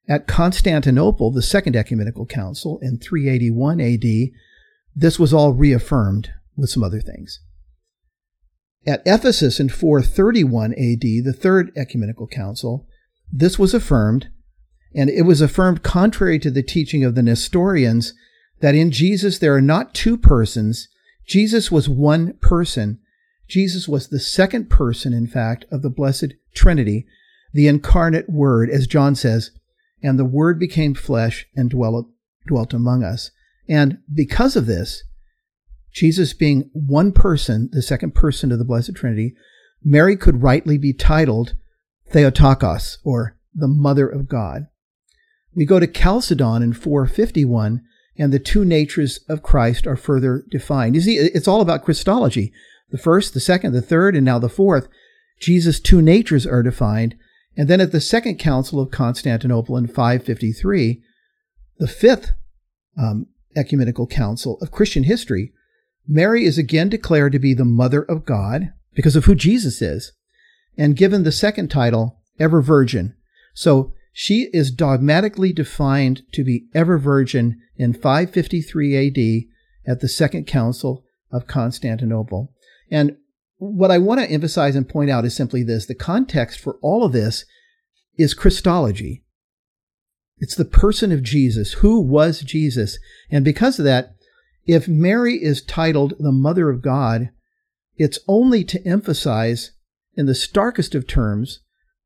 [0.07, 4.31] At Constantinople, the Second Ecumenical Council in 381 AD,
[4.95, 7.39] this was all reaffirmed with some other things.
[8.85, 12.85] At Ephesus in 431 AD, the Third Ecumenical Council,
[13.31, 14.29] this was affirmed,
[14.93, 18.13] and it was affirmed contrary to the teaching of the Nestorians
[18.59, 20.89] that in Jesus there are not two persons.
[21.25, 22.99] Jesus was one person.
[23.47, 27.05] Jesus was the second person, in fact, of the Blessed Trinity,
[27.53, 29.51] the incarnate Word, as John says,
[30.01, 32.07] and the Word became flesh and dwelt,
[32.47, 33.31] dwelt among us.
[33.69, 35.03] And because of this,
[35.93, 39.35] Jesus being one person, the second person of the Blessed Trinity,
[39.83, 41.55] Mary could rightly be titled
[42.09, 44.67] Theotokos, or the Mother of God.
[45.55, 47.81] We go to Chalcedon in 451,
[48.17, 50.95] and the two natures of Christ are further defined.
[50.95, 52.51] You see, it's all about Christology.
[52.89, 54.87] The first, the second, the third, and now the fourth.
[55.39, 57.15] Jesus' two natures are defined.
[57.55, 61.01] And then at the Second Council of Constantinople in 553,
[61.77, 62.31] the fifth
[62.97, 65.51] um, ecumenical council of Christian history,
[66.07, 70.11] Mary is again declared to be the Mother of God because of who Jesus is,
[70.77, 73.15] and given the second title, Ever Virgin.
[73.53, 80.45] So she is dogmatically defined to be ever virgin in 553 AD at the Second
[80.45, 82.53] Council of Constantinople.
[82.91, 83.17] And
[83.57, 87.03] what I want to emphasize and point out is simply this the context for all
[87.03, 87.45] of this
[88.15, 89.23] is Christology.
[90.37, 91.73] It's the person of Jesus.
[91.73, 92.99] Who was Jesus?
[93.31, 94.12] And because of that,
[94.65, 97.29] if Mary is titled the Mother of God,
[97.97, 99.71] it's only to emphasize,
[100.15, 101.59] in the starkest of terms,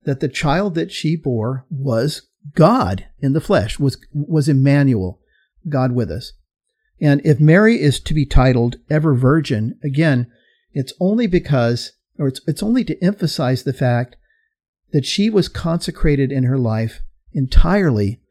[0.03, 5.20] that the child that she bore was God in the flesh, was, was Emmanuel,
[5.68, 6.34] God with us.
[6.99, 10.32] And if Mary is to be titled ever virgin, again,
[10.72, 14.16] it's only because, or it's, it's only to emphasize the fact
[14.93, 17.01] that she was consecrated in her life
[17.34, 18.22] entirely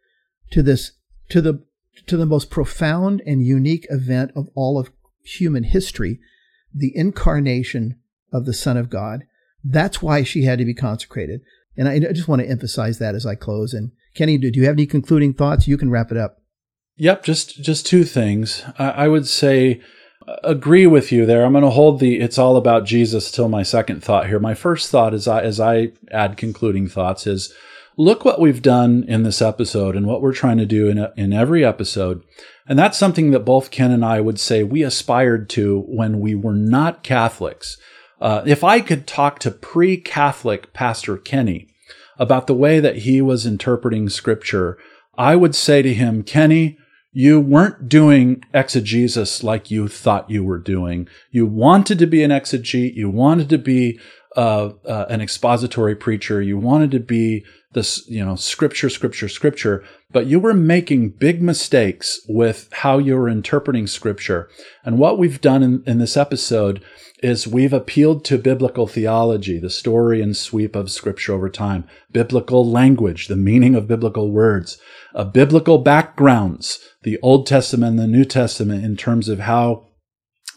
[0.51, 0.93] to this,
[1.29, 1.65] to the
[2.07, 4.91] to the most profound and unique event of all of
[5.23, 6.21] human history,
[6.75, 7.99] the incarnation
[8.33, 9.25] of the Son of God.
[9.65, 11.41] That's why she had to be consecrated.
[11.77, 13.75] And I just want to emphasize that as I close.
[13.75, 15.69] And Kenny, do you have any concluding thoughts?
[15.69, 16.39] You can wrap it up.
[16.97, 18.65] Yep, just just two things.
[18.79, 19.83] I I would say
[20.27, 21.45] uh, agree with you there.
[21.45, 24.39] I'm going to hold the "it's all about Jesus" till my second thought here.
[24.39, 27.53] My first thought, as I as I add concluding thoughts, is
[27.97, 31.13] look what we've done in this episode and what we're trying to do in, a,
[31.17, 32.23] in every episode.
[32.69, 36.35] And that's something that both Ken and I would say we aspired to when we
[36.35, 37.79] were not Catholics.
[38.21, 41.69] Uh, if I could talk to pre Catholic Pastor Kenny
[42.19, 44.79] about the way that he was interpreting scripture,
[45.17, 46.79] I would say to him, Kenny,
[47.13, 51.09] you weren't doing exegesis like you thought you were doing.
[51.31, 52.95] You wanted to be an exegete.
[52.95, 53.99] You wanted to be
[54.37, 56.43] uh, uh, an expository preacher.
[56.43, 61.43] You wanted to be this, you know, scripture, scripture, scripture, but you were making big
[61.43, 64.49] mistakes with how you were interpreting scripture.
[64.85, 66.83] And what we've done in, in this episode
[67.23, 72.69] is we've appealed to biblical theology, the story and sweep of scripture over time, biblical
[72.71, 74.79] language, the meaning of biblical words,
[75.15, 79.86] uh, biblical backgrounds, the Old Testament and the New Testament in terms of how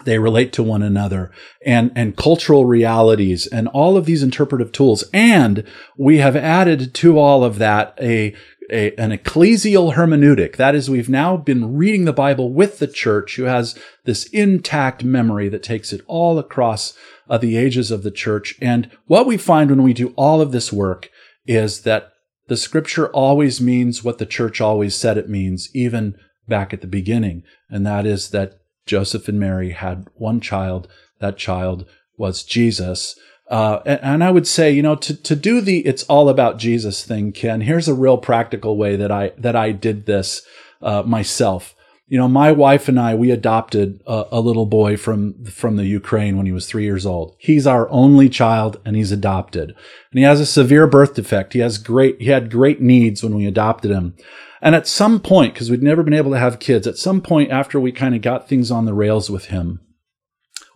[0.06, 1.32] they relate to one another
[1.66, 5.04] and, and cultural realities and all of these interpretive tools.
[5.14, 5.66] And
[5.98, 8.34] we have added to all of that a,
[8.72, 10.56] a, an ecclesial hermeneutic.
[10.56, 15.04] That is, we've now been reading the Bible with the church who has this intact
[15.04, 16.94] memory that takes it all across
[17.30, 18.56] uh, the ages of the church.
[18.62, 21.10] And what we find when we do all of this work
[21.46, 22.12] is that
[22.48, 26.16] the scripture always means what the church always said it means, even
[26.48, 27.44] back at the beginning.
[27.70, 28.59] And that is that
[28.90, 30.88] Joseph and Mary had one child.
[31.20, 31.86] That child
[32.18, 33.16] was Jesus.
[33.50, 36.58] Uh, and, and, I would say, you know, to, to do the "it's all about
[36.58, 37.62] Jesus" thing, Ken.
[37.62, 40.42] Here's a real practical way that I that I did this
[40.82, 41.76] uh, myself.
[42.08, 45.86] you know, my wife and I, we adopted a, a, little boy from, from the
[45.86, 47.36] Ukraine when he was three years old.
[47.38, 49.70] He's our only child and he's adopted.
[50.12, 51.54] And he has a severe birth defect.
[51.54, 54.16] He has great, he had great needs when we adopted him.
[54.62, 57.52] And at some point, because we'd never been able to have kids, at some point
[57.52, 59.80] after we kind of got things on the rails with him,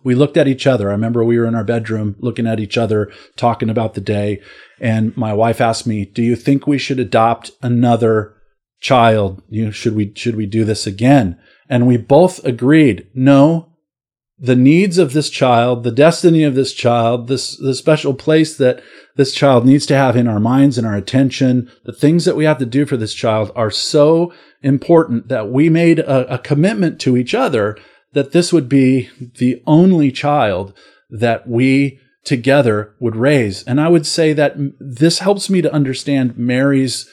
[0.02, 0.88] we looked at each other.
[0.88, 4.40] I remember we were in our bedroom looking at each other, talking about the day.
[4.78, 8.34] And my wife asked me, do you think we should adopt another
[8.80, 9.42] child?
[9.48, 11.38] You know, should we, should we do this again?
[11.68, 13.73] And we both agreed, no,
[14.44, 18.82] the needs of this child, the destiny of this child, this, the special place that
[19.16, 22.44] this child needs to have in our minds and our attention, the things that we
[22.44, 27.00] have to do for this child are so important that we made a, a commitment
[27.00, 27.78] to each other
[28.12, 30.74] that this would be the only child
[31.08, 33.62] that we together would raise.
[33.64, 37.10] And I would say that this helps me to understand Mary's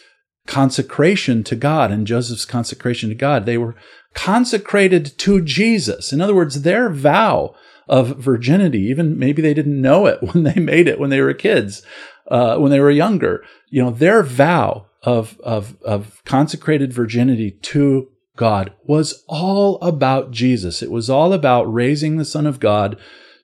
[0.48, 3.46] consecration to God and Joseph's consecration to God.
[3.46, 3.76] They were
[4.14, 6.12] consecrated to Jesus.
[6.12, 7.56] In other words, their vow
[7.88, 11.34] of virginity, even maybe they didn't know it when they made it when they were
[11.34, 11.84] kids,
[12.30, 18.10] uh, when they were younger, you know, their vow of, of, of consecrated virginity to
[18.36, 20.82] God was all about Jesus.
[20.82, 22.98] It was all about raising the Son of God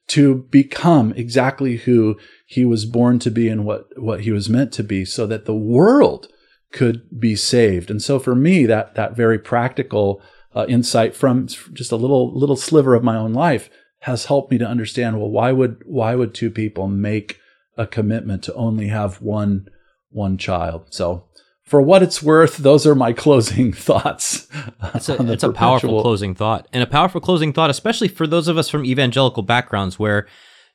[0.08, 4.72] to become exactly who he was born to be and what, what he was meant
[4.74, 6.30] to be so that the world
[6.72, 7.90] could be saved.
[7.90, 10.22] And so for me, that, that very practical
[10.56, 13.70] uh, insight from just a little, little sliver of my own life
[14.02, 17.40] has helped me to understand, well, why would, why would two people make
[17.78, 19.68] a commitment to only have one,
[20.10, 20.88] one child?
[20.90, 21.28] So
[21.68, 24.48] for what it's worth, those are my closing thoughts.
[24.96, 28.48] It's a, it's a powerful closing thought, and a powerful closing thought, especially for those
[28.48, 30.28] of us from evangelical backgrounds where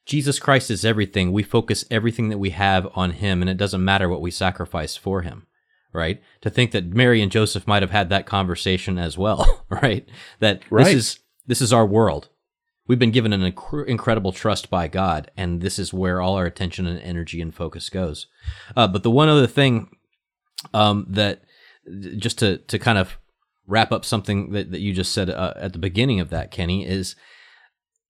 [0.05, 1.33] Jesus Christ is everything.
[1.33, 4.97] We focus everything that we have on Him, and it doesn't matter what we sacrifice
[4.97, 5.47] for Him.
[5.93, 6.23] Right?
[6.41, 9.65] To think that Mary and Joseph might have had that conversation as well.
[9.83, 10.07] Right?
[10.41, 10.85] That right.
[10.85, 12.29] this is this is our world.
[12.87, 16.45] We've been given an inc- incredible trust by God, and this is where all our
[16.45, 18.27] attention and energy and focus goes.
[18.77, 19.89] Uh, but the one other thing
[20.75, 21.43] um, that
[22.19, 23.19] just to to kind of
[23.67, 26.87] wrap up something that, that you just said uh, at the beginning of that, Kenny,
[26.87, 27.17] is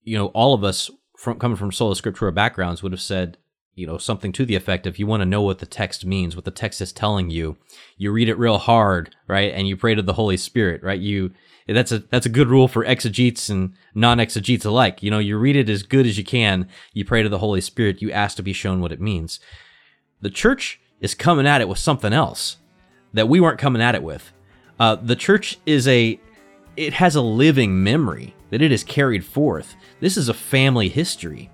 [0.03, 3.39] you know all of us from coming from sola scriptura backgrounds would have said
[3.74, 6.36] you know something to the effect of you want to know what the text means,
[6.36, 7.56] what the text is telling you,
[7.96, 11.00] you read it real hard, right, and you pray to the Holy Spirit, right?
[11.00, 11.32] You
[11.68, 15.02] that's a that's a good rule for exegetes and non-exegetes alike.
[15.02, 17.60] You know, you read it as good as you can, you pray to the Holy
[17.60, 19.40] Spirit, you ask to be shown what it means.
[20.20, 22.58] The church is coming at it with something else
[23.12, 24.32] that we weren't coming at it with.
[24.78, 26.18] Uh, the church is a,
[26.76, 29.74] it has a living memory that it has carried forth.
[30.00, 31.50] This is a family history.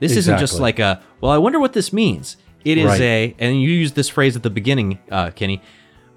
[0.00, 0.18] This exactly.
[0.18, 2.36] isn't just like a, well, I wonder what this means.
[2.64, 3.00] It is right.
[3.00, 5.62] a, and you used this phrase at the beginning, uh, Kenny.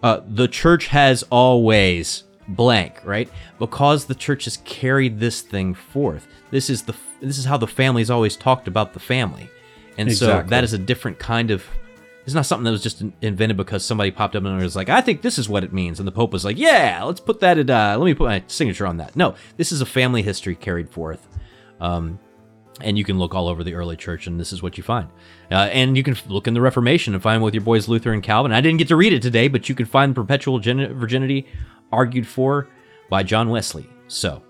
[0.02, 3.30] Uh, the church has always blank, right?
[3.60, 6.28] Because the church has carried this thing forth.
[6.52, 9.50] This is the this is how the family's always talked about the family,
[9.98, 10.44] and exactly.
[10.44, 11.64] so that is a different kind of
[12.26, 15.02] it's not something that was just invented because somebody popped up and was like, I
[15.02, 16.00] think this is what it means.
[16.00, 18.44] And the Pope was like, yeah, let's put that, in, uh, let me put my
[18.48, 19.16] signature on that.
[19.16, 21.28] No, this is a family history carried forth.
[21.82, 22.20] Um,
[22.82, 25.10] and you can look all over the early church and this is what you find.
[25.52, 28.24] Uh, and you can look in the Reformation and find with your boys Luther and
[28.24, 28.52] Calvin.
[28.52, 31.48] I didn't get to read it today, but you can find perpetual virginity
[31.92, 32.68] argued for
[33.10, 33.88] by John Wesley.
[34.08, 34.44] So,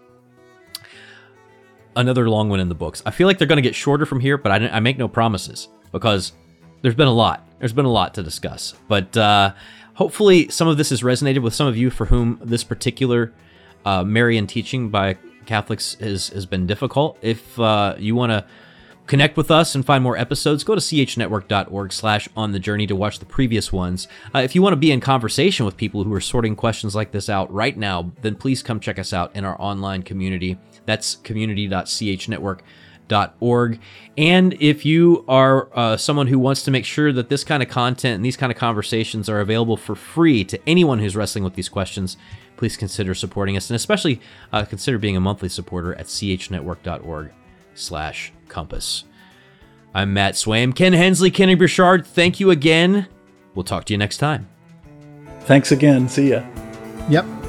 [1.95, 3.03] another long one in the books.
[3.05, 5.07] I feel like they're going to get shorter from here, but I, I make no
[5.07, 6.33] promises because
[6.81, 7.47] there's been a lot.
[7.59, 8.73] There's been a lot to discuss.
[8.87, 9.53] But uh,
[9.93, 13.33] hopefully, some of this has resonated with some of you for whom this particular
[13.85, 17.17] uh, Marian teaching by Catholics has, has been difficult.
[17.21, 18.45] If uh, you want to
[19.07, 22.95] connect with us and find more episodes, go to chnetwork.org slash on the journey to
[22.95, 24.07] watch the previous ones.
[24.33, 27.11] Uh, if you want to be in conversation with people who are sorting questions like
[27.11, 30.57] this out right now, then please come check us out in our online community.
[30.85, 33.79] That's community.chnetwork.org.
[34.17, 37.67] And if you are uh, someone who wants to make sure that this kind of
[37.69, 41.53] content and these kind of conversations are available for free to anyone who's wrestling with
[41.55, 42.17] these questions,
[42.57, 47.31] please consider supporting us and especially uh, consider being a monthly supporter at chnetwork.org
[47.75, 49.05] slash compass.
[49.93, 50.75] I'm Matt Swaim.
[50.75, 53.07] Ken Hensley, Kenny Burchard, thank you again.
[53.53, 54.49] We'll talk to you next time.
[55.41, 56.07] Thanks again.
[56.07, 56.43] See ya.
[57.09, 57.42] Yep.